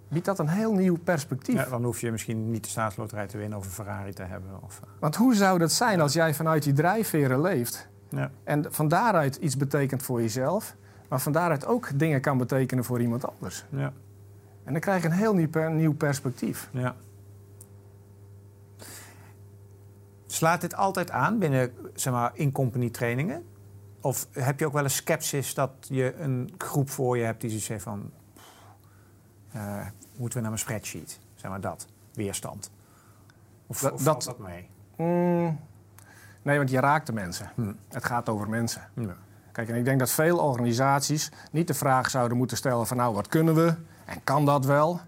biedt 0.09 0.25
dat 0.25 0.39
een 0.39 0.49
heel 0.49 0.73
nieuw 0.73 0.99
perspectief. 0.99 1.55
Ja, 1.55 1.69
dan 1.69 1.85
hoef 1.85 2.01
je 2.01 2.11
misschien 2.11 2.51
niet 2.51 2.65
de 2.65 2.71
staatsloterij 2.71 3.27
te 3.27 3.39
winnen 3.39 3.59
of 3.59 3.65
een 3.65 3.71
Ferrari 3.71 4.13
te 4.13 4.23
hebben. 4.23 4.63
Of, 4.63 4.81
eh, 4.83 4.89
Want 5.01 5.17
hoe 5.17 5.35
zou 5.35 5.59
dat 5.59 5.73
zijn 5.73 6.01
als 6.01 6.13
jij 6.13 6.35
vanuit 6.35 6.63
die 6.63 6.73
drijfveren 6.73 7.41
leeft 7.41 7.89
ja. 8.09 8.31
en 8.45 8.65
van 8.71 8.89
daaruit 8.89 9.37
iets 9.37 9.57
betekent 9.57 10.03
voor 10.03 10.21
jezelf, 10.21 10.77
maar 11.09 11.21
van 11.21 11.33
daaruit 11.33 11.67
ook 11.67 11.99
dingen 11.99 12.21
kan 12.21 12.39
betekenen 12.39 12.85
voor 12.85 13.01
iemand 13.01 13.29
anders? 13.29 13.65
Ja. 13.69 13.93
En 14.65 14.73
dan 14.73 14.81
krijg 14.81 15.03
je 15.03 15.09
een 15.09 15.15
heel 15.15 15.35
nieuw, 15.35 15.49
per- 15.49 15.71
nieuw 15.71 15.95
perspectief. 15.95 16.69
Ja. 16.73 16.95
Slaat 20.27 20.61
dit 20.61 20.75
altijd 20.75 21.11
aan 21.11 21.39
binnen 21.39 21.73
zeg 21.95 22.13
maar, 22.13 22.31
in-company 22.35 22.91
trainingen? 22.91 23.45
Of 24.01 24.27
heb 24.33 24.59
je 24.59 24.67
ook 24.67 24.73
wel 24.73 24.83
eens 24.83 24.97
sceptisch 24.97 25.55
dat 25.55 25.71
je 25.81 26.15
een 26.19 26.55
groep 26.59 26.91
voor 26.91 27.19
je 27.19 27.25
hebt 27.25 27.41
die 27.41 27.51
zoiets 27.51 27.67
zegt 27.67 27.83
van... 27.83 28.11
eh, 29.57 29.87
moeten 30.17 30.35
we 30.39 30.41
naar 30.41 30.51
mijn 30.51 30.59
spreadsheet? 30.59 31.21
Zeg 31.35 31.51
maar 31.51 31.61
dat. 31.61 31.87
Weerstand. 32.15 32.71
Of, 33.67 33.81
Dat- 33.81 33.93
of 33.93 34.03
valt 34.03 34.25
dat- 34.25 34.37
dat 34.39 34.47
mee? 34.49 34.69
Mm, 34.97 35.61
nee, 36.43 36.57
want 36.57 36.71
je 36.71 36.81
raakt 36.81 37.07
de 37.07 37.13
mensen. 37.13 37.51
Hm. 37.55 37.73
Het 37.89 38.05
gaat 38.05 38.29
over 38.29 38.49
mensen. 38.49 38.83
Ja. 38.95 39.15
Kijk, 39.53 39.69
en 39.69 39.75
ik 39.77 39.85
denk 39.85 39.99
dat 39.99 40.11
veel 40.11 40.39
organisaties 40.39 41.31
niet 41.51 41.67
de 41.67 41.75
vraag 41.75 42.11
zouden 42.11 42.37
moeten 42.37 42.57
stellen 42.57 42.87
van 42.87 42.97
nou, 42.97 43.15
wat 43.15 43.27
kunnen 43.29 43.55
we 43.55 43.75
en 44.05 44.25
kan 44.25 44.45
dat 44.45 44.65
wel? 44.65 45.01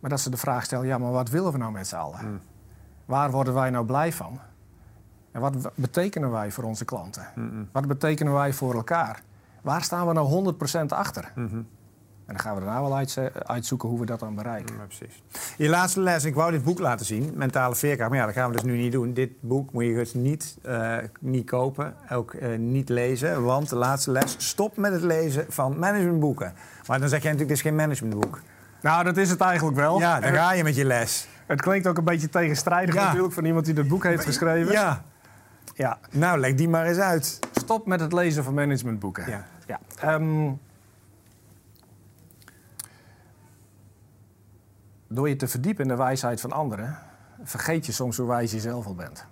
Maar 0.00 0.10
dat 0.10 0.20
ze 0.20 0.30
de 0.30 0.36
vraag 0.36 0.64
stellen, 0.64 0.86
ja, 0.86 0.98
maar 0.98 1.12
wat 1.12 1.28
willen 1.28 1.52
we 1.52 1.58
nou 1.58 1.72
met 1.72 1.86
z'n 1.86 1.96
allen? 1.96 2.24
Mm. 2.30 2.40
Waar 3.04 3.30
worden 3.30 3.54
wij 3.54 3.70
nou 3.70 3.86
blij 3.86 4.12
van? 4.12 4.38
En 5.32 5.40
wat 5.40 5.70
betekenen 5.74 6.30
wij 6.30 6.50
voor 6.50 6.64
onze 6.64 6.84
klanten? 6.84 7.26
Mm-mm. 7.34 7.68
Wat 7.72 7.86
betekenen 7.86 8.32
wij 8.32 8.52
voor 8.52 8.74
elkaar? 8.74 9.22
Waar 9.62 9.82
staan 9.82 10.06
we 10.06 10.12
nou 10.12 10.26
100% 10.26 10.92
achter? 10.92 11.32
Mhm. 11.34 11.60
En 12.26 12.34
dan 12.34 12.38
gaan 12.38 12.54
we 12.54 12.60
daarna 12.64 12.82
wel 12.82 13.04
uitzoeken 13.46 13.88
hoe 13.88 14.00
we 14.00 14.06
dat 14.06 14.20
dan 14.20 14.34
bereiken. 14.34 14.76
Ja, 14.76 14.84
precies. 14.84 15.22
Je 15.56 15.68
laatste 15.68 16.00
les, 16.00 16.24
ik 16.24 16.34
wou 16.34 16.50
dit 16.50 16.64
boek 16.64 16.78
laten 16.78 17.06
zien, 17.06 17.32
Mentale 17.34 17.74
Veerkracht. 17.74 18.10
Maar 18.10 18.18
ja, 18.18 18.24
dat 18.26 18.34
gaan 18.34 18.46
we 18.50 18.54
dus 18.56 18.64
nu 18.64 18.76
niet 18.76 18.92
doen. 18.92 19.12
Dit 19.12 19.30
boek 19.40 19.72
moet 19.72 19.84
je 19.84 19.94
dus 19.94 20.14
niet, 20.14 20.56
eh, 20.62 20.96
niet 21.20 21.46
kopen, 21.50 21.94
ook 22.10 22.32
eh, 22.34 22.58
niet 22.58 22.88
lezen. 22.88 23.42
Want 23.44 23.68
de 23.68 23.76
laatste 23.76 24.10
les, 24.10 24.34
stop 24.38 24.76
met 24.76 24.92
het 24.92 25.02
lezen 25.02 25.44
van 25.48 25.78
managementboeken. 25.78 26.52
Maar 26.86 27.00
dan 27.00 27.08
zeg 27.08 27.22
jij 27.22 27.32
natuurlijk, 27.32 27.48
dit 27.48 27.50
is 27.56 27.62
geen 27.62 27.74
managementboek. 27.76 28.40
Nou, 28.80 29.04
dat 29.04 29.16
is 29.16 29.30
het 29.30 29.40
eigenlijk 29.40 29.76
wel. 29.76 29.98
Ja, 29.98 30.20
dan 30.20 30.32
ga 30.32 30.52
je 30.52 30.62
met 30.64 30.76
je 30.76 30.84
les. 30.84 31.28
het 31.46 31.60
klinkt 31.60 31.86
ook 31.86 31.98
een 31.98 32.04
beetje 32.04 32.28
tegenstrijdig 32.28 32.94
Ja. 32.94 33.04
natuurlijk 33.04 33.32
van 33.34 33.44
iemand 33.44 33.64
die 33.64 33.74
dit 33.74 33.88
boek 33.88 34.04
heeft 34.04 34.24
geschreven. 34.24 34.72
Ja, 34.72 35.04
ja. 35.74 35.98
nou 36.10 36.38
leg 36.38 36.54
die 36.54 36.68
maar 36.68 36.86
eens 36.86 36.98
uit. 36.98 37.38
Stop 37.52 37.86
met 37.86 38.00
het 38.00 38.12
lezen 38.12 38.44
van 38.44 38.54
managementboeken. 38.54 39.30
Ja. 39.30 39.44
Ja. 39.66 39.80
Ehm, 40.00 40.50
door 45.14 45.28
je 45.28 45.36
te 45.36 45.48
verdiepen 45.48 45.82
in 45.82 45.88
de 45.88 45.96
wijsheid 45.96 46.40
van 46.40 46.52
anderen, 46.52 46.98
vergeet 47.42 47.86
je 47.86 47.92
soms 47.92 48.16
hoe 48.16 48.26
wijs 48.26 48.52
je 48.52 48.60
zelf 48.60 48.86
al 48.86 48.94
bent. 48.94 49.26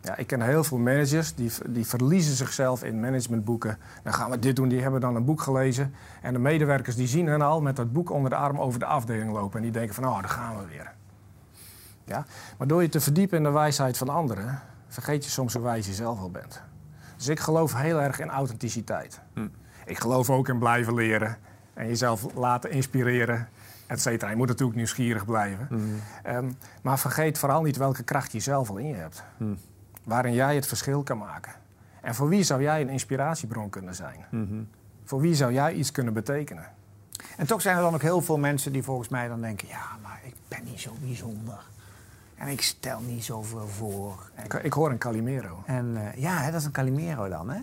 Ja, 0.00 0.16
ik 0.16 0.26
ken 0.26 0.40
heel 0.40 0.64
veel 0.64 0.78
managers 0.78 1.34
die, 1.34 1.50
die 1.68 1.86
verliezen 1.86 2.34
zichzelf 2.36 2.84
in 2.84 3.00
managementboeken. 3.00 3.78
Dan 4.02 4.12
gaan 4.12 4.30
we 4.30 4.38
dit 4.38 4.56
doen, 4.56 4.68
die 4.68 4.80
hebben 4.80 5.00
dan 5.00 5.16
een 5.16 5.24
boek 5.24 5.40
gelezen. 5.40 5.94
En 6.22 6.32
de 6.32 6.38
medewerkers 6.38 6.96
die 6.96 7.06
zien 7.06 7.26
hen 7.26 7.42
al 7.42 7.60
met 7.60 7.76
dat 7.76 7.92
boek 7.92 8.10
onder 8.10 8.30
de 8.30 8.36
arm 8.36 8.60
over 8.60 8.78
de 8.78 8.86
afdeling 8.86 9.32
lopen. 9.32 9.56
En 9.56 9.62
die 9.62 9.72
denken 9.72 9.94
van, 9.94 10.04
oh, 10.06 10.20
daar 10.20 10.28
gaan 10.28 10.58
we 10.58 10.66
weer. 10.66 10.92
Ja? 12.04 12.26
Maar 12.58 12.66
door 12.66 12.82
je 12.82 12.88
te 12.88 13.00
verdiepen 13.00 13.36
in 13.36 13.42
de 13.42 13.50
wijsheid 13.50 13.98
van 13.98 14.08
anderen, 14.08 14.60
vergeet 14.88 15.24
je 15.24 15.30
soms 15.30 15.54
hoe 15.54 15.62
wijs 15.62 15.86
je 15.86 15.94
zelf 15.94 16.20
al 16.20 16.30
bent. 16.30 16.62
Dus 17.16 17.28
ik 17.28 17.40
geloof 17.40 17.74
heel 17.74 18.00
erg 18.00 18.20
in 18.20 18.28
authenticiteit. 18.28 19.20
Hm. 19.34 19.48
Ik 19.86 19.98
geloof 19.98 20.30
ook 20.30 20.48
in 20.48 20.58
blijven 20.58 20.94
leren 20.94 21.36
en 21.74 21.86
jezelf 21.86 22.34
laten 22.34 22.70
inspireren, 22.70 23.48
et 23.88 24.00
cetera. 24.00 24.30
Je 24.30 24.36
moet 24.36 24.46
natuurlijk 24.48 24.76
nieuwsgierig 24.76 25.24
blijven. 25.24 25.66
Mhm. 25.70 25.82
Ehm, 26.22 26.50
maar 26.82 26.98
vergeet 26.98 27.38
vooral 27.38 27.62
niet 27.62 27.76
welke 27.76 28.02
kracht 28.02 28.32
je 28.32 28.40
zelf 28.40 28.70
al 28.70 28.76
in 28.76 28.86
je 28.88 28.94
hebt. 28.94 29.22
Hm. 29.36 29.44
Waarin 30.04 30.32
jij 30.32 30.54
het 30.54 30.66
verschil 30.66 31.02
kan 31.02 31.18
maken. 31.18 31.52
En 32.00 32.14
voor 32.14 32.28
wie 32.28 32.42
zou 32.42 32.62
jij 32.62 32.80
een 32.80 32.88
inspiratiebron 32.88 33.70
kunnen 33.70 33.94
zijn? 33.94 34.24
Mhm. 34.30 34.60
Voor 35.04 35.20
wie 35.20 35.34
zou 35.34 35.52
jij 35.52 35.74
iets 35.74 35.92
kunnen 35.92 36.12
betekenen? 36.12 36.64
En 37.36 37.46
toch 37.46 37.60
zijn 37.60 37.76
er 37.76 37.82
dan 37.82 37.94
ook 37.94 38.02
heel 38.02 38.20
veel 38.20 38.38
mensen 38.38 38.72
die 38.72 38.82
volgens 38.82 39.08
mij 39.08 39.28
dan 39.28 39.40
denken... 39.40 39.68
ja, 39.68 39.82
maar 40.02 40.20
ik 40.24 40.34
ben 40.48 40.60
niet 40.64 40.80
zo 40.80 40.92
bijzonder. 41.00 41.58
En 42.36 42.48
ik 42.48 42.60
stel 42.62 43.00
niet 43.00 43.24
zoveel 43.24 43.68
voor. 43.68 44.30
En, 44.34 44.44
Ik, 44.44 44.52
ik 44.54 44.72
hoor 44.72 44.90
een 44.90 44.98
Calimero. 44.98 45.62
en 45.66 45.96
eh, 45.96 46.22
ja, 46.22 46.36
hè, 46.38 46.50
dat 46.50 46.60
is 46.60 46.66
een 46.66 46.72
Calimero 46.72 47.28
dan, 47.28 47.50
hè? 47.50 47.58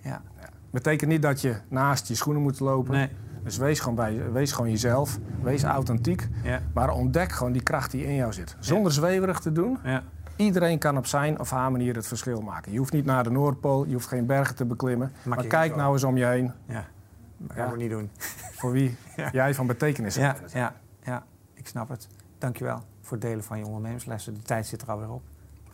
Ja. 0.00 0.22
Betekent 0.70 1.10
niet 1.10 1.22
dat 1.22 1.40
je 1.40 1.56
naast 1.68 2.08
je 2.08 2.14
schoenen 2.14 2.42
moet 2.42 2.60
lopen. 2.60 2.92
Nee. 2.92 3.08
Dus 3.46 3.56
wees 3.56 3.80
gewoon, 3.80 3.94
bij, 3.94 4.32
wees 4.32 4.52
gewoon 4.52 4.70
jezelf. 4.70 5.18
Wees 5.42 5.62
authentiek. 5.62 6.28
Ja. 6.42 6.60
Maar 6.74 6.90
ontdek 6.90 7.32
gewoon 7.32 7.52
die 7.52 7.62
kracht 7.62 7.90
die 7.90 8.04
in 8.06 8.14
jou 8.14 8.32
zit. 8.32 8.56
Zonder 8.58 8.92
zweverig 8.92 9.40
te 9.40 9.52
doen. 9.52 9.78
Ja. 9.84 10.02
Iedereen 10.36 10.78
kan 10.78 10.96
op 10.96 11.06
zijn 11.06 11.40
of 11.40 11.50
haar 11.50 11.70
manier 11.70 11.94
het 11.94 12.06
verschil 12.06 12.40
maken. 12.40 12.72
Je 12.72 12.78
hoeft 12.78 12.92
niet 12.92 13.04
naar 13.04 13.24
de 13.24 13.30
Noordpool, 13.30 13.86
je 13.86 13.92
hoeft 13.92 14.06
geen 14.06 14.26
bergen 14.26 14.54
te 14.56 14.64
beklimmen. 14.64 15.12
maar 15.24 15.46
kijk 15.46 15.76
nou 15.76 15.92
eens 15.92 16.04
om 16.04 16.16
je 16.16 16.24
heen 16.26 16.52
Ja. 16.68 16.84
Dat 17.38 17.56
gaan 17.56 17.70
we 17.70 17.76
niet 17.76 17.90
doen. 17.90 18.10
voor 18.52 18.72
wie 18.72 18.96
jij 19.32 19.54
van 19.54 19.66
betekenis 19.66 20.14
Ja, 20.14 20.22
hebt. 20.22 20.52
ja, 20.52 20.74
ja, 21.02 21.24
ik 21.54 21.66
snap 21.66 21.88
het. 21.88 22.08
Dankjewel 22.38 22.82
voor 23.00 23.16
het 23.16 23.26
delen 23.26 23.44
van 23.44 23.58
je 23.58 23.66
ondernemerslessen. 23.66 24.34
De 24.34 24.42
tijd 24.42 24.66
zit 24.66 24.82
er 24.82 24.90
alweer 24.90 25.10
op. 25.10 25.22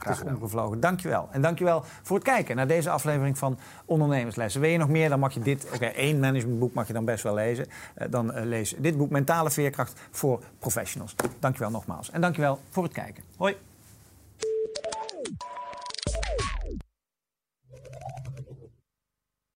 Het 0.05 0.13
Graag 0.13 0.27
is 0.27 0.31
gedaan. 0.31 0.43
omgevlogen. 0.43 0.81
Dankjewel. 0.81 1.29
En 1.31 1.43
dankjewel 1.43 1.85
voor 2.03 2.17
het 2.17 2.25
kijken 2.25 2.57
naar 2.57 2.67
deze 2.67 2.91
aflevering 2.91 3.39
van 3.39 3.59
Ondernemerslessen. 3.85 4.61
Wil 4.61 4.71
je 4.71 4.79
nog 4.79 4.89
meer, 4.89 5.09
dan 5.09 5.19
mag 5.19 5.35
je 5.35 5.41
dit... 5.41 5.67
Oké, 5.75 5.87
één 5.87 6.21
managementboek 6.21 6.75
mag 6.75 6.87
je 6.87 6.93
dan 6.93 7.05
best 7.05 7.23
wel 7.23 7.35
lezen. 7.35 7.67
Eh, 7.95 8.07
dan 8.11 8.33
eh, 8.33 8.45
lees 8.45 8.75
dit 8.79 8.97
boek 8.97 9.11
Mentale 9.11 9.51
Veerkracht 9.51 10.01
voor 10.11 10.43
Professionals. 10.59 11.15
Dankjewel 11.39 11.71
nogmaals. 11.71 12.11
En 12.11 12.21
dankjewel 12.21 12.59
voor 12.71 12.83
het 12.83 12.93
kijken. 12.93 13.23
Hoi. 13.37 13.57